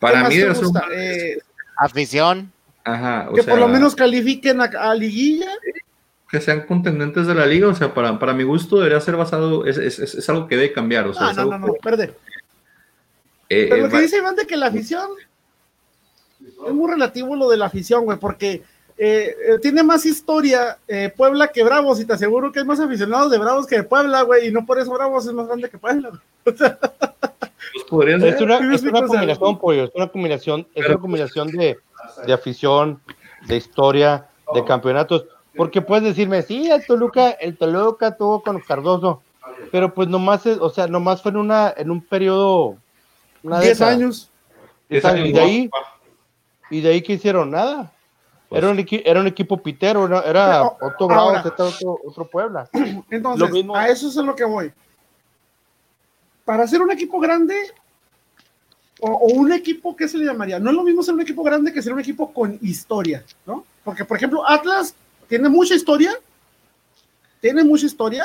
[0.00, 0.76] Para mí es un...
[0.92, 1.38] eh,
[1.76, 2.52] afición.
[2.88, 5.50] Ajá, que por lo menos califiquen a, liguilla.
[6.30, 9.66] Que sean contendentes de la liga, o sea, para, para mi gusto debería ser basado,
[9.66, 11.06] es, es, es algo que debe cambiar.
[11.06, 12.14] O sea, ah, no, no, no, perde.
[13.50, 15.10] Eh, Pero lo que dice Iván de que la afición
[16.40, 18.62] es muy relativo lo de la afición, güey, porque
[18.96, 20.78] eh, eh, tiene más historia
[21.16, 24.22] Puebla que Bravos y te aseguro que hay más aficionados de Bravos que de Puebla,
[24.22, 26.10] güey, y no por eso Bravos es más grande que Puebla.
[26.44, 26.60] pues
[28.22, 31.78] Es una, combinación, pollo, es una combinación, es una combinación de,
[32.26, 33.00] de afición,
[33.46, 39.22] de historia, de campeonatos, porque puedes decirme, sí, el Toluca, el Toluca tuvo con Cardoso,
[39.70, 42.76] pero pues nomás, o sea, nomás fue en una, en un periodo
[43.42, 44.30] 10 años.
[44.88, 45.70] Y de ahí,
[46.70, 47.92] y de ahí que hicieron nada.
[48.48, 51.70] Pues era, un era un equipo pitero, era otro Bravo, otro,
[52.06, 52.68] otro, Puebla.
[53.10, 54.72] Entonces, a eso es a lo que voy.
[56.46, 57.54] Para ser un equipo grande,
[59.00, 60.58] o, un equipo, ¿qué se le llamaría?
[60.58, 63.64] No es lo mismo ser un equipo grande que ser un equipo con historia, ¿no?
[63.84, 64.94] Porque, por ejemplo, Atlas
[65.28, 66.12] tiene mucha historia,
[67.40, 68.24] tiene mucha historia,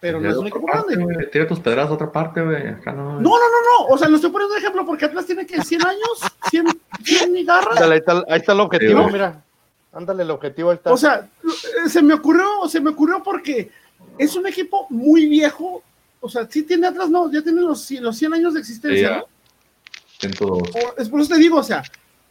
[0.00, 1.28] pero no es un equipo grande.
[1.30, 2.68] Tira tus pedras a otra parte, güey.
[2.68, 3.20] Acá no.
[3.20, 3.94] No, no, no, no.
[3.94, 6.66] O sea, lo estoy poniendo de ejemplo porque Atlas tiene que 100 años, 100,
[7.04, 7.72] 100 y garra.
[7.78, 9.42] Ahí, está, ahí está el objetivo, mira.
[9.92, 10.92] Ándale, el objetivo ahí está.
[10.92, 11.28] O sea,
[11.86, 13.70] se me ocurrió, se me ocurrió porque
[14.16, 15.82] es un equipo muy viejo.
[16.20, 19.24] O sea, sí tiene Atlas, no, ya tiene los, los 100 años de existencia, ¿no?
[20.20, 20.62] 102.
[20.98, 21.82] Es por eso te digo, o sea,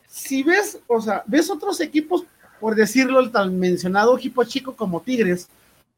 [0.07, 2.23] si ves, o sea, ves otros equipos,
[2.59, 5.49] por decirlo, el tan mencionado equipo chico como Tigres,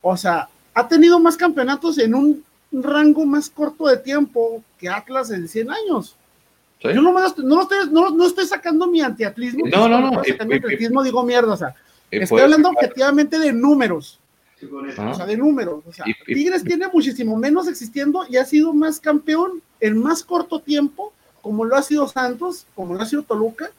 [0.02, 5.32] o sea, ha tenido más campeonatos en un rango más corto de tiempo que Atlas
[5.32, 6.16] en 100 años.
[6.80, 7.46] Yo no, no, estoy,
[7.92, 9.68] no, no, estoy, sacando mi antiatlismo.
[9.68, 10.22] No, no, no.
[10.22, 11.76] Mi antiatlismo digo mierda, o sea,
[12.10, 14.20] estoy hablando objetivamente de números.
[14.64, 15.84] O sea, de números.
[15.88, 20.60] O sea, Tigres tiene muchísimo menos existiendo y ha sido más campeón en más corto
[20.60, 23.72] tiempo, como lo ha sido Santos, como lo ha sido Toluca,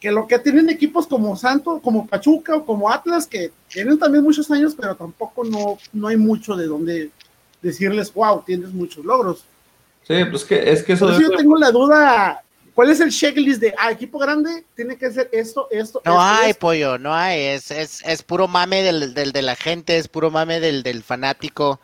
[0.00, 4.22] que lo que tienen equipos como Santos, como Pachuca o como Atlas, que tienen también
[4.22, 7.10] muchos años, pero tampoco no, no hay mucho de donde
[7.62, 9.44] decirles, wow, tienes muchos logros.
[10.06, 11.18] Sí, pues que es que eso.
[11.18, 12.40] yo tengo la duda.
[12.74, 14.64] ¿Cuál es el checklist de ah, equipo grande?
[14.74, 16.02] Tiene que ser esto, esto.
[16.04, 17.40] No hay, pollo, no hay.
[17.40, 21.02] Es, es, es puro mame del, del, de la gente, es puro mame del, del
[21.02, 21.80] fanático.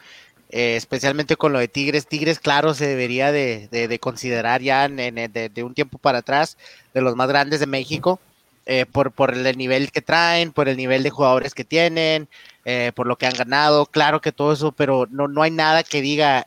[0.53, 2.09] Eh, especialmente con lo de Tigres.
[2.09, 6.57] Tigres, claro, se debería de, de, considerar ya en, de, un tiempo para atrás
[6.93, 8.19] de los más grandes de México,
[8.67, 12.29] eh, por, por el nivel que traen, por el nivel de jugadores que tienen,
[12.65, 15.85] eh, por lo que han ganado, claro que todo eso, pero no, no hay nada
[15.85, 16.47] que diga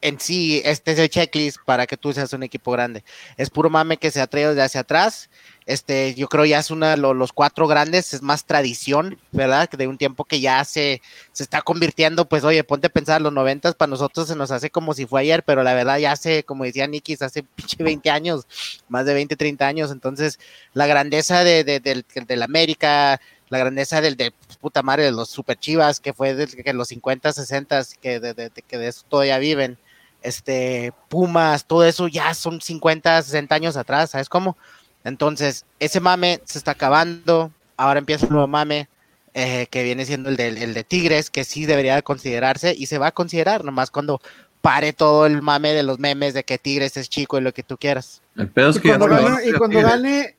[0.00, 3.04] en sí, este es el checklist para que tú seas un equipo grande.
[3.36, 5.30] Es puro mame que se ha traído desde hacia atrás
[5.68, 9.68] este, yo creo ya es una de los cuatro grandes, es más tradición, ¿verdad?
[9.68, 11.02] De un tiempo que ya se,
[11.32, 14.70] se está convirtiendo, pues oye, ponte a pensar, los noventas para nosotros se nos hace
[14.70, 18.08] como si fue ayer, pero la verdad ya hace, como decía Nikis, hace pinche 20
[18.08, 18.46] años,
[18.88, 20.40] más de 20, 30 años, entonces
[20.72, 25.28] la grandeza de, de, del, América, la grandeza del de pues, puta madre de los
[25.28, 29.76] super chivas, que fue de, los 50, 60, que de, que de eso todavía viven,
[30.22, 34.56] este, Pumas, todo eso ya son 50, 60 años atrás, ¿sabes cómo?
[35.04, 37.50] Entonces, ese mame se está acabando.
[37.76, 38.88] Ahora empieza un nuevo mame
[39.34, 42.98] eh, que viene siendo el de, el de Tigres, que sí debería considerarse y se
[42.98, 44.20] va a considerar nomás cuando
[44.60, 47.62] pare todo el mame de los memes de que Tigres es chico y lo que
[47.62, 48.22] tú quieras.
[48.36, 50.36] El pedo es que y cuando, gane, y cuando gane,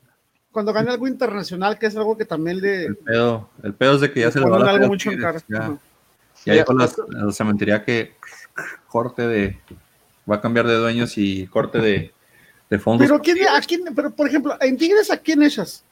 [0.52, 2.86] cuando gane algo internacional, que es algo que también le.
[2.86, 5.22] El pedo, el pedo es de que ya se le va a algo mucho en
[5.22, 5.42] cara.
[5.48, 8.14] Ya, ya con la, la cementería que
[8.88, 9.60] corte de.
[10.30, 12.14] Va a cambiar de dueños y corte de,
[12.70, 15.84] pero, ¿quién, a quién, pero por ejemplo, en Tigres, ¿a quién echas?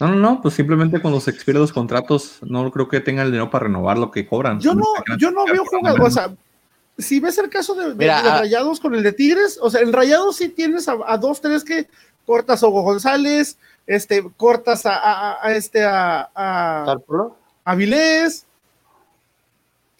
[0.00, 3.32] No, no, no, pues simplemente cuando se expiren los contratos, no creo que tengan el
[3.32, 4.58] dinero para renovar lo que cobran.
[4.58, 4.86] Yo no,
[5.18, 6.34] yo no veo jugadores, o sea,
[6.98, 10.48] si ves el caso de, Rayados con el de Tigres, o sea, en Rayados sí
[10.48, 11.86] tienes a, dos, tres que
[12.26, 13.56] cortas a Hugo González,
[13.86, 16.96] este, cortas a, este, a, a,
[17.64, 18.46] a Vilés.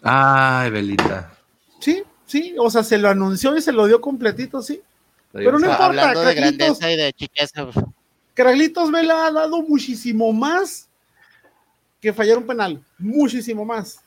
[0.03, 1.33] Ay, Belita.
[1.79, 4.83] Sí, sí, o sea, se lo anunció y se lo dio completito, sí.
[5.33, 5.87] Pero no importa.
[5.87, 7.66] Hablando de grandeza y de chiqueza.
[8.35, 10.89] Craglitos Vela ha dado muchísimo más
[12.01, 12.83] que fallar un penal.
[12.99, 14.01] Muchísimo más.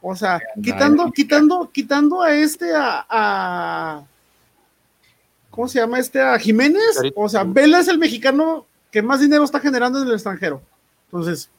[0.00, 4.04] O sea, quitando, quitando, quitando a este a,
[5.50, 6.20] ¿cómo se llama este?
[6.20, 7.00] A Jiménez.
[7.14, 10.62] O sea, Vela es el mexicano que más dinero está generando en el extranjero.
[11.06, 11.50] Entonces,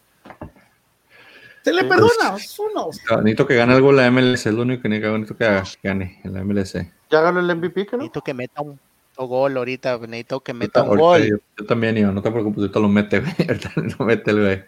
[1.64, 2.90] se le pues, perdona, uno.
[3.24, 6.44] Necesito que gane algo la MLS, es lo único que necesito que gane en la
[6.44, 6.74] MLS.
[7.10, 7.98] Ya ganó el MVP, ¿no?
[7.98, 8.80] Necesito que meta un
[9.16, 11.42] gol ahorita, necesito que meta un gol.
[11.58, 13.20] Yo, también, yo, no te preocupes, ahorita lo mete,
[13.78, 13.94] güey.
[13.98, 14.64] lo mete el güey.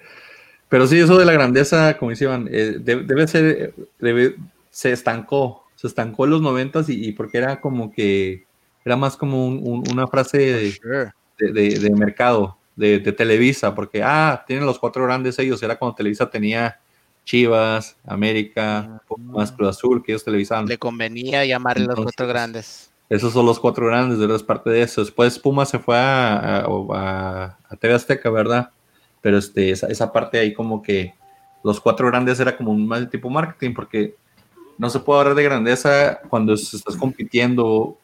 [0.70, 4.36] Pero sí, eso de la grandeza, como decían, eh, debe, ser, debe,
[4.70, 8.46] se estancó, se estancó en los noventas y, porque era como que,
[8.84, 10.74] era más como una frase
[11.38, 16.30] de, de, mercado, de, Televisa, porque, ah, tienen los cuatro grandes ellos, era cuando Televisa
[16.30, 16.80] tenía
[17.24, 20.66] Chivas, América, más Cruz Azul, que ellos televisaban.
[20.66, 22.90] Le convenía llamarle los cuatro grandes.
[23.10, 25.02] Esos son los cuatro grandes, de es parte de eso.
[25.02, 28.72] Después Puma se fue a, a, TV Azteca, ¿verdad?
[29.22, 31.14] Pero este, esa, parte ahí como que
[31.64, 34.16] los cuatro grandes era como un más de tipo marketing, porque
[34.78, 37.98] no se puede hablar de grandeza cuando estás compitiendo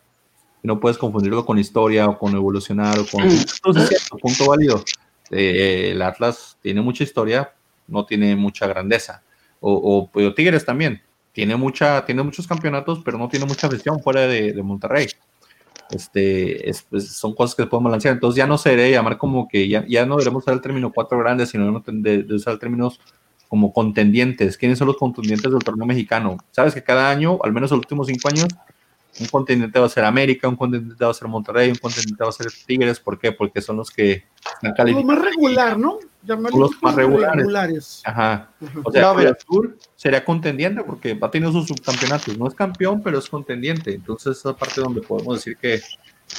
[0.63, 3.23] y no puedes confundirlo con historia o con evolucionar o con...
[3.23, 4.83] Entonces, cierto, punto válido.
[5.31, 7.53] Eh, el Atlas tiene mucha historia,
[7.87, 9.21] no tiene mucha grandeza.
[9.59, 11.01] O, o Tigres también
[11.33, 15.07] tiene, mucha, tiene muchos campeonatos, pero no tiene mucha afición fuera de, Monterrey.
[15.89, 18.13] Este, pues, son cosas que podemos balancear.
[18.13, 21.17] Entonces ya no seré llamar como que ya, ya no debemos usar el término cuatro
[21.19, 22.99] grandes, sino de, de usar términos
[23.49, 24.57] como contendientes.
[24.57, 26.37] ¿Quiénes son los contendientes del torneo mexicano?
[26.51, 28.47] Sabes que cada año, al menos los últimos cinco años,
[29.19, 32.29] un contendiente va a ser América, un contendiente va a ser Monterrey, un contendiente va
[32.29, 32.99] a ser Tigres.
[32.99, 33.31] ¿Por qué?
[33.31, 35.05] Porque son los que están calificados.
[35.05, 35.99] Lo más regular, ¿no?
[36.25, 38.01] los más regulares.
[38.05, 38.49] Ajá.
[38.83, 42.37] O sea, Azul sería contendiente porque ha tenido sus subcampeonatos.
[42.37, 43.93] No es campeón, pero es contendiente.
[43.93, 45.81] Entonces, esa parte donde podemos decir que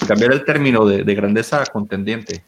[0.08, 2.44] cambiar el término de, grandeza a contendiente.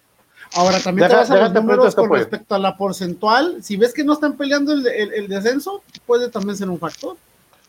[0.54, 3.62] Ahora, también te vas a los números con respecto a la porcentual.
[3.62, 7.16] Si ves que no están peleando el, el, descenso, puede también ser un factor.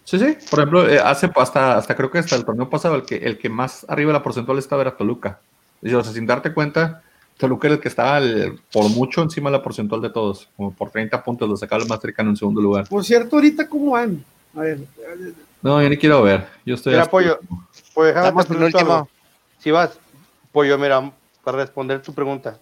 [0.08, 0.38] Sí, sí.
[0.50, 3.38] Por ejemplo, eh, hace hasta, hasta creo que hasta el torneo pasado, el que, el
[3.38, 5.42] que más arriba de la porcentual estaba era Toluca.
[5.84, 7.04] O sea, sin darte cuenta,
[7.36, 8.22] Toluca era el que estaba
[8.72, 11.90] por mucho encima de la porcentual de todos, como por 30 puntos, lo sacaba el
[11.90, 12.88] más cercano en segundo lugar.
[12.88, 14.24] Por cierto, ahorita, ¿cómo van?
[14.56, 14.80] A ver.
[15.62, 16.48] No, yo ni quiero ver.
[16.66, 16.94] Yo estoy.
[16.94, 17.40] Mira, Pollo,
[17.94, 19.10] pues déjame el último.
[19.60, 20.00] Si vas,
[20.54, 21.12] Pollo, mira,
[21.44, 22.58] para responder tu pregunta.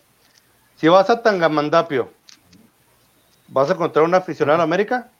[0.77, 2.09] Si vas a Tangamandapio,
[3.49, 5.11] ¿vas a encontrar una aficionado en América?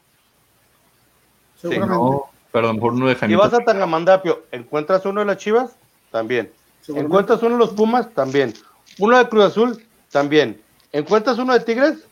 [1.70, 1.95] Seguramente.
[1.95, 5.76] no, perdón, por uno de Si vas a Tangamandapio, ¿encuentras uno de las Chivas?
[6.11, 6.51] También.
[6.88, 8.09] ¿Encuentras uno de los Pumas?
[8.13, 8.53] También.
[8.99, 10.61] Uno de Cruz Azul, también.
[10.91, 12.05] ¿Encuentras uno de Tigres?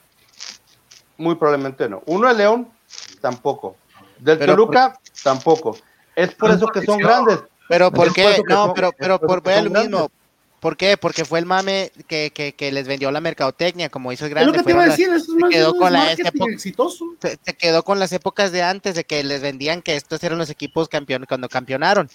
[1.17, 2.01] Muy probablemente no.
[2.05, 2.67] Uno de León,
[3.21, 3.77] tampoco.
[4.19, 5.77] Del Toluca, tampoco.
[6.15, 7.39] Es por eso que son grandes.
[7.69, 8.41] Pero ¿por qué?
[8.47, 10.11] No, pero, pero por, lo mismo.
[10.63, 10.95] ¿Por qué?
[10.95, 14.49] Porque fue el mame que, que, que, les vendió la mercadotecnia, como hizo el grande.
[14.49, 17.05] Es lo que te iba a decir, es se quedó con la exitoso.
[17.21, 20.49] Se, quedó con las épocas de antes, de que les vendían que estos eran los
[20.49, 22.09] equipos campeones cuando campeonaron.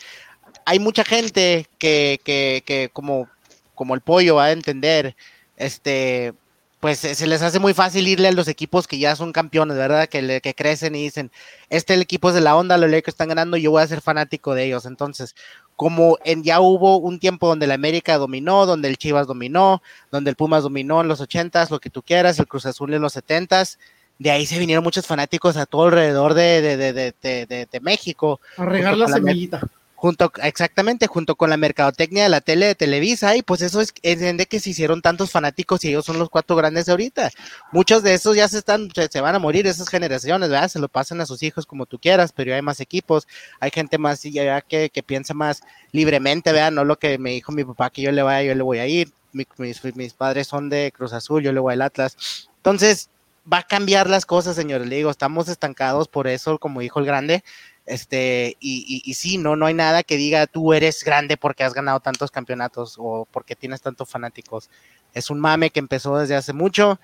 [0.64, 3.28] Hay mucha gente que, que, que como
[3.74, 5.14] como el pollo va a entender,
[5.59, 6.32] este,
[6.80, 10.09] pues se les hace muy fácil irle a los equipos que ya son campeones, ¿verdad?
[10.09, 11.30] Que, que crecen y dicen,
[11.68, 13.86] este el equipo es de la onda, lo leo que están ganando, yo voy a
[13.86, 14.86] ser fanático de ellos.
[14.86, 15.36] Entonces,
[15.79, 20.31] como en, ya hubo un tiempo donde la América dominó, donde el Chivas dominó, donde
[20.31, 23.12] el Pumas dominó en los ochentas, lo que tú quieras, el Cruz Azul en los
[23.12, 23.79] setentas,
[24.18, 28.41] de ahí se vinieron muchos fanáticos a todo alrededor de, de, de, de México.
[28.57, 29.61] A regar la semillita
[29.99, 33.92] junto exactamente junto con la mercadotecnia de la tele de Televisa y pues eso es,
[34.01, 37.32] de que se hicieron tantos fanáticos y ellos son los cuatro grandes ahorita.
[37.72, 40.86] Muchos de esos ya se están se, van a morir esas generaciones verdad se lo
[40.86, 43.26] pasan a sus hijos como tú quieras pero hay más equipos
[43.59, 47.51] hay gente más ya que, que piensa más libremente vean no lo que me dijo
[47.51, 49.49] mi papá que yo le vaya yo le voy a ir mis,
[49.96, 52.49] mis padres son de Cruz Azul yo le voy al Atlas.
[52.59, 53.11] Entonces
[53.53, 57.07] va a cambiar las cosas señores le digo estamos estancados por eso como dijo el
[57.07, 57.42] grande
[57.89, 62.01] este, y, sí, no, no hay nada que diga tú eres grande porque has ganado
[62.01, 64.70] tantos campeonatos o porque tienes tantos fanáticos.
[65.14, 67.01] Es un mame que empezó desde hace mucho,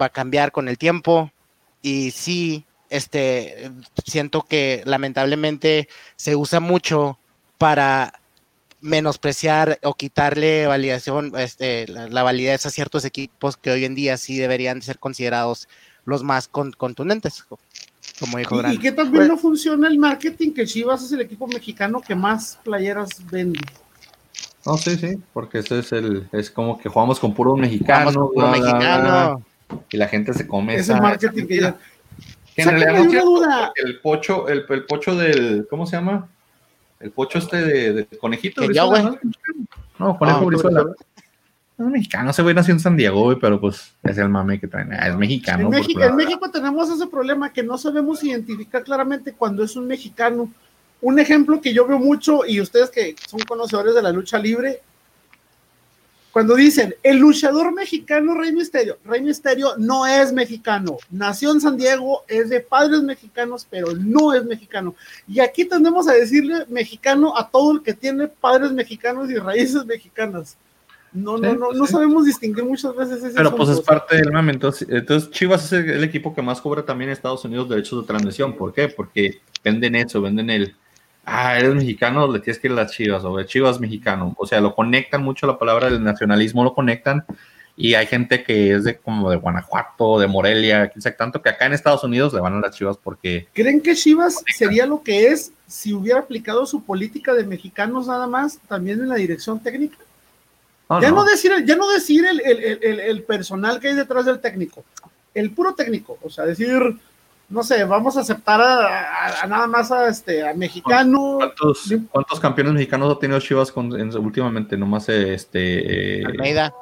[0.00, 1.30] va a cambiar con el tiempo
[1.82, 3.70] y sí, este,
[4.04, 7.18] siento que lamentablemente se usa mucho
[7.58, 8.20] para
[8.80, 14.36] menospreciar o quitarle validación, este, la, validez a ciertos equipos que hoy en día sí
[14.38, 15.68] deberían ser considerados
[16.04, 17.44] los más contundentes
[18.18, 20.52] como dijo ¿Y, ¿Y qué también no funciona el marketing?
[20.52, 23.60] Que Chivas es el equipo mexicano que más playeras vende.
[24.64, 29.44] No, sí, sí, porque ese es el, es como que jugamos con puro mexicano, mexicano.
[29.90, 30.76] y la gente se come.
[30.76, 31.76] Es el marketing que ya.
[32.56, 36.28] en realidad no el pocho, el, el, pocho del, ¿cómo se llama?
[37.00, 38.62] El pocho este de, de conejito.
[38.62, 39.18] ¿no?
[39.98, 40.48] no, conejo
[40.78, 40.94] ah,
[41.78, 44.92] es mexicano, ese güey nació en San Diego, pero pues es el mame que traen.
[44.92, 45.64] Ah, es mexicano.
[45.64, 50.52] En México, tenemos ese problema que no sabemos identificar claramente cuando es un mexicano.
[51.00, 54.80] Un ejemplo que yo veo mucho, y ustedes que son conocedores de la lucha libre,
[56.32, 61.76] cuando dicen el luchador mexicano Rey Misterio, Rey Misterio no es mexicano, nació en San
[61.76, 64.94] Diego, es de padres mexicanos, pero no es mexicano.
[65.28, 69.84] Y aquí tendemos a decirle mexicano a todo el que tiene padres mexicanos y raíces
[69.84, 70.56] mexicanas.
[71.12, 74.52] No, no, no, no sabemos distinguir muchas veces ese Pero pues es parte del mame.
[74.52, 78.06] Entonces, entonces, Chivas es el, equipo que más cobra también en Estados Unidos derechos de
[78.06, 78.56] transmisión.
[78.56, 78.88] ¿Por qué?
[78.88, 80.74] Porque venden eso, venden el.
[81.24, 84.34] Ah, eres mexicano, le tienes que ir a las Chivas, o Chivas mexicano.
[84.38, 87.24] O sea, lo conectan mucho la palabra del nacionalismo, lo conectan.
[87.76, 91.66] Y hay gente que es de como de Guanajuato, de Morelia, quizá tanto que acá
[91.66, 93.48] en Estados Unidos le van a las Chivas porque.
[93.52, 98.26] ¿Creen que Chivas sería lo que es si hubiera aplicado su política de mexicanos nada
[98.26, 99.98] más también en la dirección técnica?
[101.00, 101.24] Ya, no.
[101.24, 104.84] decir, ya no decir el, personal que hay detrás del técnico,
[105.34, 106.98] el puro técnico, o sea, decir,
[107.48, 111.38] no sé, vamos a aceptar a, nada más a este a mexicano.
[112.10, 114.76] ¿Cuántos, campeones mexicanos ha tenido Chivas con, últimamente?
[114.76, 116.24] Nomás este.
[116.24, 116.74] Almeida.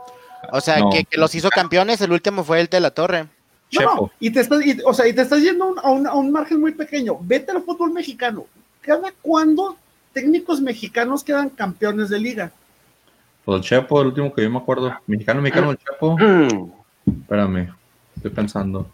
[0.52, 3.26] O sea, que, los hizo campeones, el último fue el de la Torre.
[3.78, 6.60] No, y te estás, o sea, y te estás yendo a un, a un margen
[6.60, 7.18] muy pequeño.
[7.20, 8.46] Vete al fútbol mexicano.
[8.80, 9.76] ¿Cada cuándo
[10.12, 12.52] técnicos mexicanos quedan campeones de liga?
[13.50, 14.96] Pues el Chepo, el último que yo me acuerdo.
[15.08, 16.16] Mexicano, mexicano, el Chepo.
[17.04, 17.74] Espérame,
[18.14, 18.88] estoy pensando.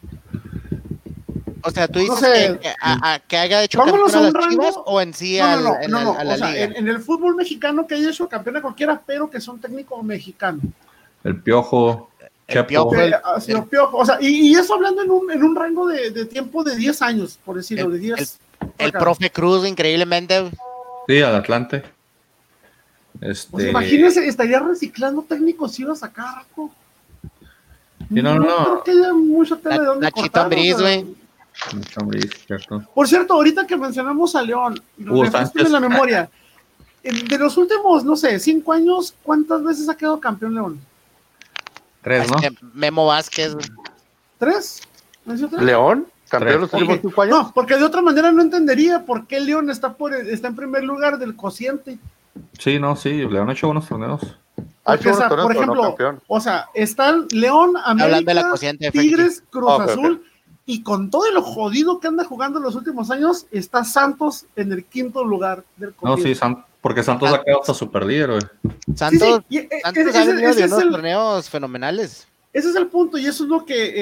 [1.62, 5.12] O sea, tú dices que, a, que, haya hecho campeón a las Chivas o en
[5.12, 8.57] sí no, no, no, no, o sea, en, el fútbol mexicano que haya hecho campeón
[8.57, 10.62] a cualquiera, pero que son técnicos mexicanos.
[11.22, 12.09] El Piojo.
[12.48, 12.66] Chepo.
[12.66, 13.98] Piojo, Pe- el- ha sido Piojo.
[13.98, 16.76] O sea, y, y eso hablando en un, en un rango de, de tiempo de
[16.76, 18.38] 10 años, por decirlo, El- de 10.
[18.78, 20.50] el profe Cruz, increíblemente.
[21.07, 21.95] Sí, al Atlante.
[23.20, 26.08] Este, imagínese, estaría reciclando técnicos ibas a.
[28.08, 28.56] Sí, no, no, no.
[28.64, 31.06] creo que haya mucho tela de cortar, sea, güey.
[32.94, 35.70] Por cierto, ahorita que mencionamos a León, refresquenme Sánchez.
[35.70, 36.30] la memoria.
[37.02, 40.80] En- De los últimos, no sé, cinco años, ¿cuántas veces ha quedado campeón León?
[42.02, 42.36] Tres, ¿no?
[42.38, 43.54] Este, Memo Vázquez.
[43.54, 43.66] güey.
[44.38, 44.82] ¿Tres?
[45.24, 45.62] ¿Mencionó tres?
[45.64, 47.38] León, campeón los últimos cinco años.
[47.38, 50.84] No, porque de otra manera no entendería por qué León está, por, está en primer
[50.84, 51.98] lugar del cociente.
[52.59, 54.20] Sí, no, sí, le han hecho buenos torneos.
[54.84, 55.97] Torneos, por pero no ejemplo,
[56.28, 58.91] o sea, están León, Hablando de la América.
[58.93, 59.80] Tigres, Cruz ok.
[59.82, 60.22] Azul,
[60.64, 64.72] y con todo lo jodido que anda jugando en los últimos años, está Santos en
[64.72, 68.41] el quinto lugar del No, sí, San- porque Santos ha quedado hasta super líder, güey.
[68.43, 68.49] Sí,
[68.87, 72.26] sí, Santos, y, eh, Santos ese- ha venido de unos el- torneos fenomenales.
[72.53, 73.93] Ese es el punto, y eso es lo que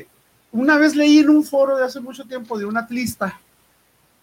[0.00, 0.06] eh,
[0.52, 3.40] una vez leí en un foro de hace mucho tiempo de un atlista,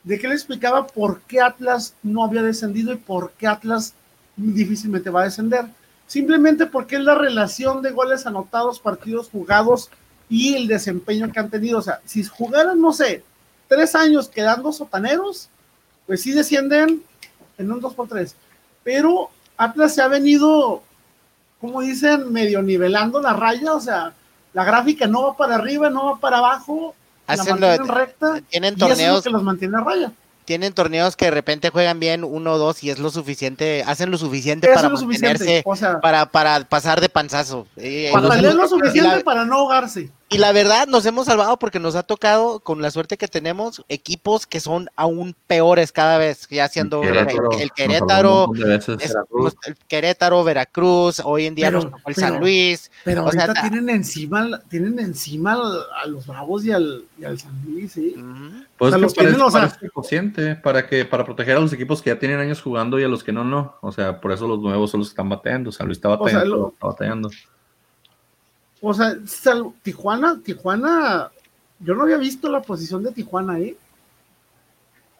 [0.03, 3.93] de que le explicaba por qué Atlas no había descendido y por qué Atlas
[4.35, 5.65] difícilmente va a descender.
[6.07, 9.89] Simplemente porque es la relación de goles anotados, partidos jugados
[10.29, 11.79] y el desempeño que han tenido.
[11.79, 13.23] O sea, si jugaran, no sé,
[13.67, 15.49] tres años quedando sotaneros,
[16.05, 17.01] pues sí descienden
[17.57, 18.33] en un 2x3.
[18.83, 20.83] Pero Atlas se ha venido
[21.63, 24.13] como dicen, medio nivelando la raya, o sea,
[24.51, 26.93] la gráfica no va para arriba, no va para abajo,
[27.27, 30.11] la Hacen lo- mantienen recta, tienen y lo torneos, que los mantiene a raya.
[30.45, 34.11] tienen torneos que de repente juegan bien uno o dos y es lo suficiente, hacen
[34.11, 37.65] lo suficiente para lo suficiente, mantenerse, o sea, para, para pasar de panzazo.
[37.77, 40.09] Eh, para hemos- lo y suficiente la- para no ahogarse.
[40.33, 43.83] Y la verdad, nos hemos salvado porque nos ha tocado, con la suerte que tenemos,
[43.89, 48.97] equipos que son aún peores cada vez, ya siendo el, Querétaro, el Querétaro, veces.
[49.01, 49.43] es- Veracruz.
[49.43, 52.91] nos- el Querétaro, Veracruz, hoy en día Pero- nos tocó el pero- San Luis.
[53.03, 57.39] Pero O ahorita ta- tienen encima, tienen encima a los Bravos y al, y al
[57.39, 58.15] San Luis, ¿sí?
[58.17, 58.63] Ujú.
[58.77, 59.59] Pues o sea, los tienen, eso- o sea-
[60.55, 63.23] para que para proteger a los equipos que ya tienen años jugando y a los
[63.23, 63.75] que no, no.
[63.81, 65.71] O sea, por eso los nuevos son los que están bateando.
[65.71, 66.17] San Luis está sea,
[66.57, 67.29] lo- está batallando.
[68.85, 71.31] O sea, sal- Tijuana, Tijuana,
[71.79, 73.77] yo no había visto la posición de Tijuana, ¿eh?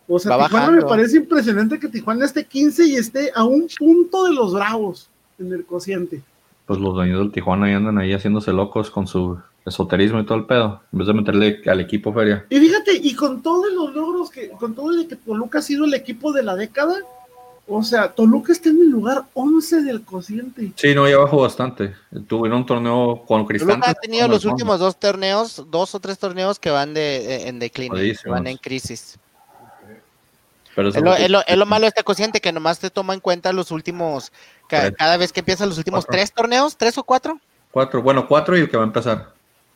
[0.08, 0.82] O sea, Va Tijuana bajando.
[0.86, 5.08] me parece impresionante que Tijuana esté 15 y esté a un punto de los Bravos
[5.40, 6.22] en el cociente.
[6.66, 10.40] Pues los dueños del Tijuana ahí andan ahí haciéndose locos con su esoterismo y todo
[10.40, 10.82] el pedo.
[10.92, 12.46] En vez de meterle al equipo feria.
[12.50, 15.86] Y fíjate, y con todos los logros que, con todo de que Toluca ha sido
[15.86, 16.96] el equipo de la década,
[17.68, 20.72] o sea, Toluca está en el lugar 11 del cociente.
[20.76, 21.94] Sí, no, ya bajó bastante.
[22.28, 23.74] Tuvieron un torneo con Cristante.
[23.76, 27.60] Toluca ha tenido los últimos dos torneos, dos o tres torneos que van de, en
[27.90, 28.36] Jodidísimos.
[28.38, 29.18] van en crisis.
[30.76, 32.90] Pero Es lo, fue- es lo- es lo malo de este cociente que nomás te
[32.90, 34.32] toma en cuenta los últimos,
[34.68, 36.18] cada vez que empiezan los últimos Cuatro.
[36.20, 37.40] tres torneos, tres o cuatro.
[37.72, 39.34] Cuatro, bueno, cuatro y el que va a empezar.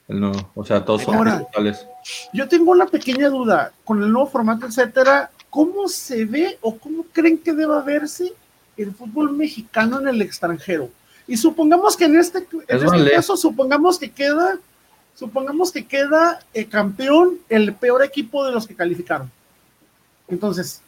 [0.07, 0.49] El nuevo.
[0.55, 1.35] O sea, todos son Ahora.
[1.35, 1.85] principales.
[2.33, 7.03] Yo tengo una pequeña duda, con el nuevo formato, etcétera, ¿cómo se ve o cómo
[7.11, 8.31] creen que deba verse
[8.77, 10.91] el fútbol mexicano en el extranjero?
[11.27, 14.59] Y supongamos que en este, en Es este caso, supongamos que queda,
[15.15, 19.31] supongamos que queda eh, campeón el peor equipo de los que calificaron.
[20.27, 20.79] Entonces,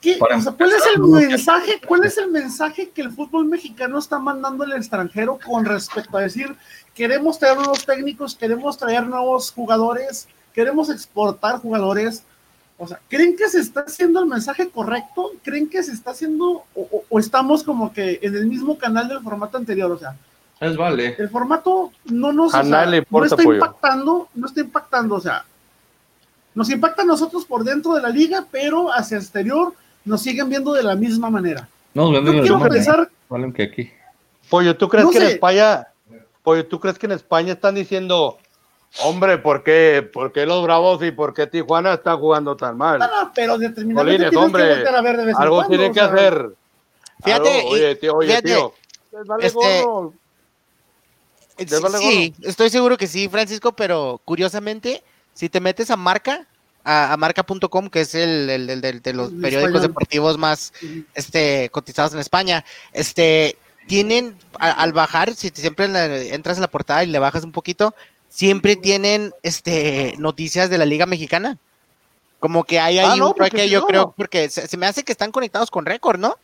[0.00, 1.80] ¿qué- Para o sea, ¿cuál es el mensaje?
[1.86, 6.22] ¿Cuál es el mensaje que el fútbol mexicano está mandando al extranjero con respecto a
[6.22, 6.56] decir
[6.94, 12.22] queremos traer nuevos técnicos, queremos traer nuevos jugadores, queremos exportar jugadores?
[12.78, 15.30] O sea, ¿creen que se está haciendo el mensaje correcto?
[15.42, 19.08] ¿Creen que se está haciendo o, o- o estamos como que en el mismo canal
[19.08, 19.90] del formato anterior?
[19.92, 20.16] O sea,
[20.60, 21.14] Es vale.
[21.18, 25.44] el formato no nos o sea, no está impactando, no está impactando, o sea,
[26.54, 29.74] nos impacta a nosotros por dentro de la liga, pero hacia el exterior
[30.04, 31.68] nos siguen viendo de la misma manera.
[31.94, 33.90] No, Yo venden quiero pensar, Valen que aquí.
[34.50, 35.32] Pollo, ¿tú crees No que en sé.
[35.34, 35.88] España,
[36.42, 38.38] Pollo, ¿tú crees que en España están diciendo,
[39.00, 42.98] hombre, ¿por qué, por qué los Bravos y por qué Tijuana están jugando tan mal?
[42.98, 45.94] no, no, pero tienes hombre, que a ver de vez en Algo cuando, o que
[45.94, 46.48] sea, hacer.
[47.24, 48.74] Fíjate, Algo, oye, tío, oye, fíjate, tío.
[49.12, 50.14] les vale este, gorro.
[51.56, 55.96] Eh, ¿Les vale Sí, estoy seguro que sí, Francisco, pero curiosamente, si te metes a
[55.96, 56.46] marca,
[56.82, 59.88] a, a marca.com, que es el, el- de los En periódicos español.
[59.88, 60.72] deportivos más
[61.14, 66.62] este, cotizados en España, este, tienen, a- al bajar, si siempre en la- entras a
[66.62, 67.94] la portada y le bajas un poquito,
[68.34, 71.56] siempre tienen este, noticias de la Liga Mexicana.
[72.40, 73.86] Como que hay ahí Ah, no, un trueque, sí, yo no.
[73.86, 76.36] creo, porque se, se me hace que están conectados con récord, ¿no?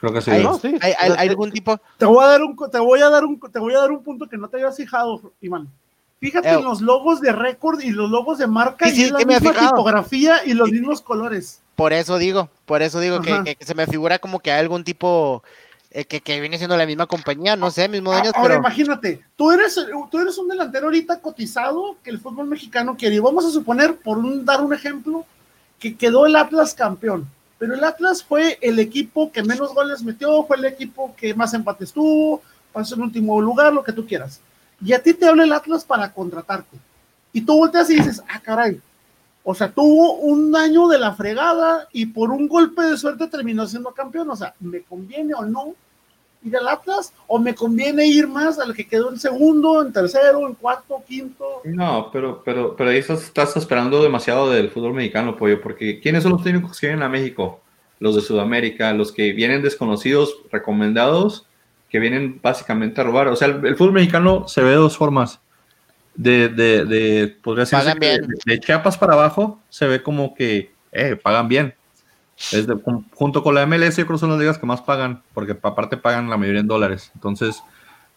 [0.00, 0.30] Creo que sí.
[0.30, 0.74] Hay, no, sí.
[0.80, 1.78] hay- hay O sea, algún tipo.
[1.98, 4.02] Te voy a dar un te voy a dar un te voy a dar un
[4.02, 5.68] punto que no te habías fijado, Iván.
[6.20, 9.10] Fíjate Eh, en los logos de récord y los logos de marca Sí, sí, y
[9.10, 9.70] la que me he misma fijado.
[9.72, 11.60] tipografía y los mismos colores.
[11.76, 14.84] Por eso digo, por eso digo que- que se me figura como que hay algún
[14.84, 15.42] tipo
[15.92, 19.24] eh, que, que viene siendo la misma compañía, no sé, mismo dueños, Ahora pero imagínate,
[19.34, 19.76] tú eres,
[20.10, 23.16] tú eres un delantero ahorita cotizado que el fútbol mexicano quiere.
[23.16, 25.26] Y vamos a suponer, por un, dar un ejemplo,
[25.80, 27.26] que quedó el Atlas campeón.
[27.58, 31.52] Pero el Atlas fue el equipo que menos goles metió, fue el equipo que más
[31.54, 32.40] empates tuvo,
[32.72, 34.40] pasó en último lugar, lo que tú quieras.
[34.82, 36.76] Y a ti te habla el Atlas para contratarte.
[37.32, 38.80] Y tú volteas y dices, ah, caray.
[39.50, 43.66] O sea, tuvo un año de la fregada y por un golpe de suerte terminó
[43.66, 44.30] siendo campeón.
[44.30, 45.74] O sea, ¿me conviene o no
[46.44, 47.12] ir al Atlas?
[47.26, 51.62] ¿O me conviene ir más al que quedó en segundo, en tercero, en cuarto, quinto?
[51.64, 56.30] No, pero, pero, pero ahí estás, esperando demasiado del fútbol mexicano, pollo, porque ¿quiénes son
[56.30, 57.60] los técnicos que vienen a México?
[57.98, 61.48] Los de Sudamérica, los que vienen desconocidos, recomendados,
[61.88, 63.26] que vienen básicamente a robar.
[63.26, 65.40] O sea, el, el fútbol mexicano se ve de dos formas.
[66.14, 70.72] De, de, de podría decirse que de, de Chiapas para abajo, se ve como que
[70.92, 71.74] eh, pagan bien.
[73.12, 75.96] Junto con la MLS, yo creo que son las ligas que más pagan, porque aparte
[75.96, 77.10] pagan la mayoría en dólares.
[77.14, 77.62] Entonces,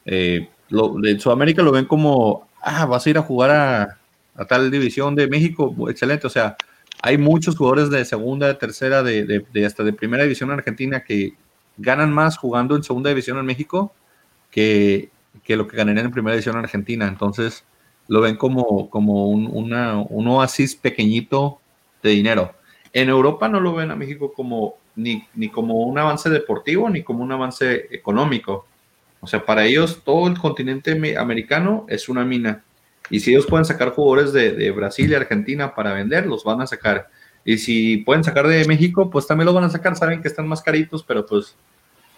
[0.05, 3.97] eh, lo, de Sudamérica lo ven como, ah, vas a ir a jugar a,
[4.35, 6.27] a tal división de México, excelente.
[6.27, 6.55] O sea,
[7.01, 10.57] hay muchos jugadores de segunda, de tercera, de, de- de hasta de primera división en
[10.59, 11.33] Argentina que
[11.77, 13.93] ganan más jugando en segunda división en México
[14.51, 15.09] que,
[15.43, 17.07] que lo que ganarían en primera división en Argentina.
[17.07, 17.65] Entonces,
[18.07, 19.49] lo ven como, como un,
[20.09, 21.59] un oasis pequeñito
[22.01, 22.53] de dinero.
[22.91, 27.01] En Europa no lo ven a México como ni, ni como un avance deportivo ni
[27.03, 28.67] como un avance económico.
[29.21, 32.63] O sea, para ellos todo el continente me- americano es una mina.
[33.09, 36.61] Y si ellos pueden sacar jugadores de, de Brasil y Argentina para vender, los van
[36.61, 37.07] a sacar.
[37.45, 39.95] Y si pueden sacar de México, pues también los van a sacar.
[39.95, 41.55] Saben que están más caritos, pero pues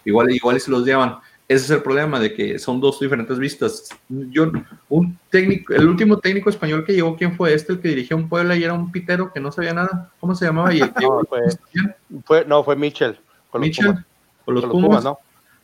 [0.04, 1.16] igual, igual se los llevan.
[1.48, 3.88] Ese es el problema de que son dos diferentes vistas.
[4.08, 4.50] Yo,
[4.88, 7.74] un técnico, el último técnico español que llegó, ¿quién fue este?
[7.74, 10.10] El que dirigió un Puebla y era un pitero que no sabía nada.
[10.18, 10.74] ¿Cómo se llamaba?
[10.74, 11.40] Y el que No, fue,
[12.24, 13.16] fue- no, fue Mitchell.
[13.50, 14.04] Con los Pumas.
[14.44, 15.04] con los Con Pumas.
[15.04, 15.18] ¿no?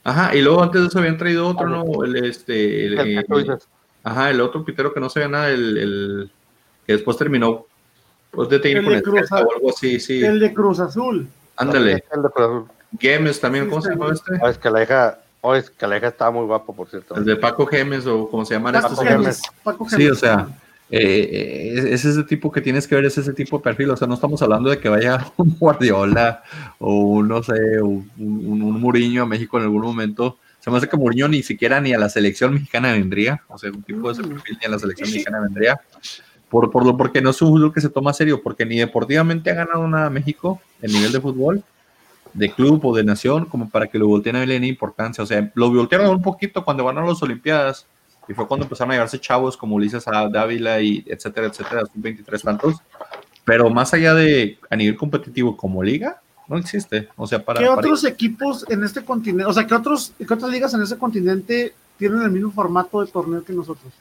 [0.05, 2.05] Ajá, y luego antes de eso habían traído otro, ¿no?
[2.05, 3.59] El, este, el- El el-
[4.05, 6.31] ajá, el otro pitero que no sabía nada, el, el
[6.87, 7.67] que después terminó
[8.31, 10.25] pues, de técnico El de Cruz o algo así, sí.
[10.25, 11.29] El de Cruz Azul.
[11.57, 12.65] Ándale, El de Cruz Azul.
[13.01, 14.33] Gemes también, ¿cómo se llama este?
[14.41, 17.15] Oh, es que la hija, oh, es que la hija estaba muy guapo, por cierto.
[17.15, 19.05] El de Paco Gemes o como se llaman Paco estos.
[19.05, 19.19] Gemes.
[19.19, 19.43] Gemes.
[19.63, 20.13] Paco Sí, Gemes.
[20.13, 20.49] o sea,
[20.91, 23.91] eh, eh, es, es ese tipo que tienes que ver, es ese tipo de perfil.
[23.91, 26.43] O sea, no estamos hablando de que vaya un Guardiola
[26.79, 30.39] o un, no sé, un, un, un Mourinho a México en algún momento.
[30.61, 33.43] Se me hace que Mourinho ni siquiera ni a la selección mexicana vendría.
[33.49, 35.81] O sea, un tipo de ese perfil ni a la selección mexicana vendría.
[36.49, 39.51] Por, por lo, porque no es un fútbol que se toma serio, porque ni deportivamente
[39.51, 41.65] ha ganado nada México en nivel de fútbol,
[42.35, 45.23] de club o de nación, como para que lo volteen a verle en importancia.
[45.23, 47.87] O sea, lo voltearon un poquito cuando ganaron las Olimpiadas,
[48.29, 52.43] y fue cuando empezaron a llevarse chavos como Ulises A- Dávila y etcétera, etcétera, 23
[52.43, 52.77] tantos.
[53.45, 57.09] Pero más allá de a nivel competitivo como liga, no existe.
[57.17, 57.59] O sea, para.
[57.61, 60.83] ¿Qué para- otros equipos en este continente, o sea, qué, otros, qué otras ligas en
[60.83, 63.93] ese continente tienen el mismo formato de torneo que nosotros?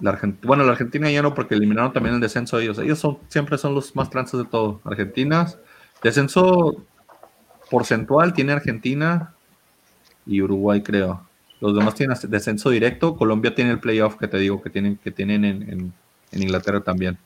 [0.00, 2.78] la Argent- bueno, la Argentina ya no, porque eliminaron también el descenso ellos.
[2.78, 4.80] Ellos son, siempre son los más trances de todo.
[4.84, 5.52] Argentina,
[6.00, 6.76] descenso
[7.70, 9.34] porcentual tiene Argentina
[10.26, 11.26] y Uruguay, creo.
[11.60, 13.16] Los demás tienen descenso directo.
[13.16, 15.92] Colombia tiene el playoff que te digo que tienen, que tienen en, en-
[16.30, 17.18] en Inglaterra también.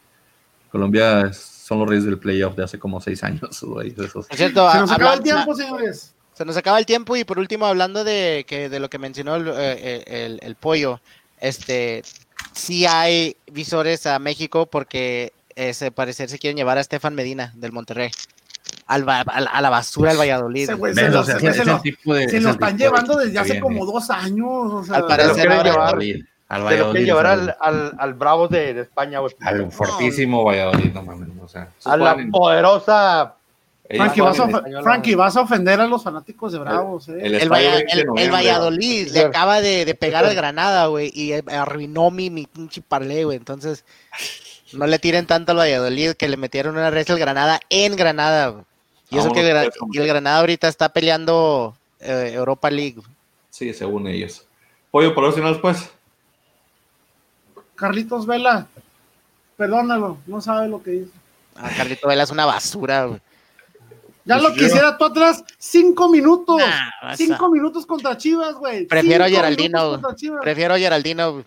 [0.70, 3.60] Colombia es- son los reyes del playoff de hace como seis años.
[3.62, 4.26] güey, esos.
[4.26, 6.14] por cierto, Se nos habla- acaba el tiempo, señores.
[6.34, 9.36] Se nos acaba el tiempo y por último, hablando de que de lo que mencionó
[9.36, 11.00] el, eh, el- el pollo,
[11.40, 12.02] este
[12.54, 17.72] sí hay visores a México porque ese parecer se quieren llevar a Estefan Medina del
[17.72, 18.10] Monterrey.
[18.86, 20.70] Al a, la, basura del Valladolid.
[20.78, 20.94] ¿Ves?
[20.96, 23.38] se lo, O sea, ese ese se lo- tipo de- se lo están llevando desde
[23.38, 24.48] hace como dos años.
[24.50, 28.50] O sea, Al parecer ahora- llevar- Valladolid, al Se lo llevar al, al, al Bravos
[28.50, 29.34] de, de España, güey.
[29.40, 31.28] al fortísimo Valladolid, no mames.
[31.42, 33.34] O sea, A la en- poderosa.
[33.94, 37.12] Frankie, vas a, español, Frankie, vas a ofender a los fanáticos de Bravos, ¿eh?
[37.20, 38.32] el El, estadio Valla- 20 de el- el noviembre.
[38.36, 43.24] Valladolid le acaba de, de pegar al Granada, güey, y arruinó mi, mi pinche parlay,
[43.24, 43.36] güey.
[43.36, 43.84] Entonces,
[44.72, 48.48] no le tiren tanto al Valladolid que le metieron una red al Granada en Granada,
[48.48, 48.64] güey.
[49.12, 53.00] Y eso que el, y Granada ahorita está peleando eh, Europa League.
[53.50, 54.44] Sí, según ellos.
[54.90, 55.90] Pollo, por final pues.
[57.74, 58.66] Carlitos Vela,
[59.56, 61.10] perdónalo, no sabe lo que dice.
[61.56, 63.20] Ah, Carlito Vela es una basura, güey.
[64.24, 66.58] Ya Pues lo yo- quisiera tú atrás, cinco minutos.
[66.58, 68.86] Nah, vas a- cinco minutos contra Chivas, güey.
[68.86, 70.00] Prefiero a Geraldino.
[70.40, 71.44] Prefiero a Geraldino, güey.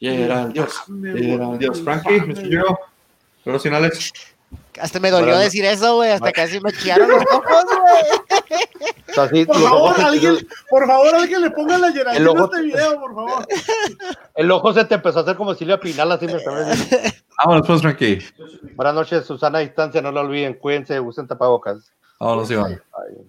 [0.00, 0.74] Gerald, Dios.
[0.88, 1.58] Me Gerald.
[1.58, 1.80] Dios.
[1.80, 2.42] Frankie, Mr.
[2.42, 2.78] Giro.
[4.80, 6.10] Hasta me dolió Bueno, decir eso, güey.
[6.10, 6.34] Hasta bueno.
[6.34, 8.50] casi me chillaron los ojos, güey.
[9.08, 12.42] O sea, sí, Por favor, alguien, por favor, alguien le ponga la Geraldino El a
[12.42, 13.46] ojo- este video, por favor.
[14.34, 16.34] el ojo se te empezó a hacer como Silvia Pinal, así me.
[17.38, 18.18] Vámonos pues, Frankie.
[18.74, 21.90] Buenas noches, Susana a distancia, no lo olviden, cuídense, usen tapabocas.
[22.20, 22.72] Vámonos, Iván.
[22.72, 23.26] Ay.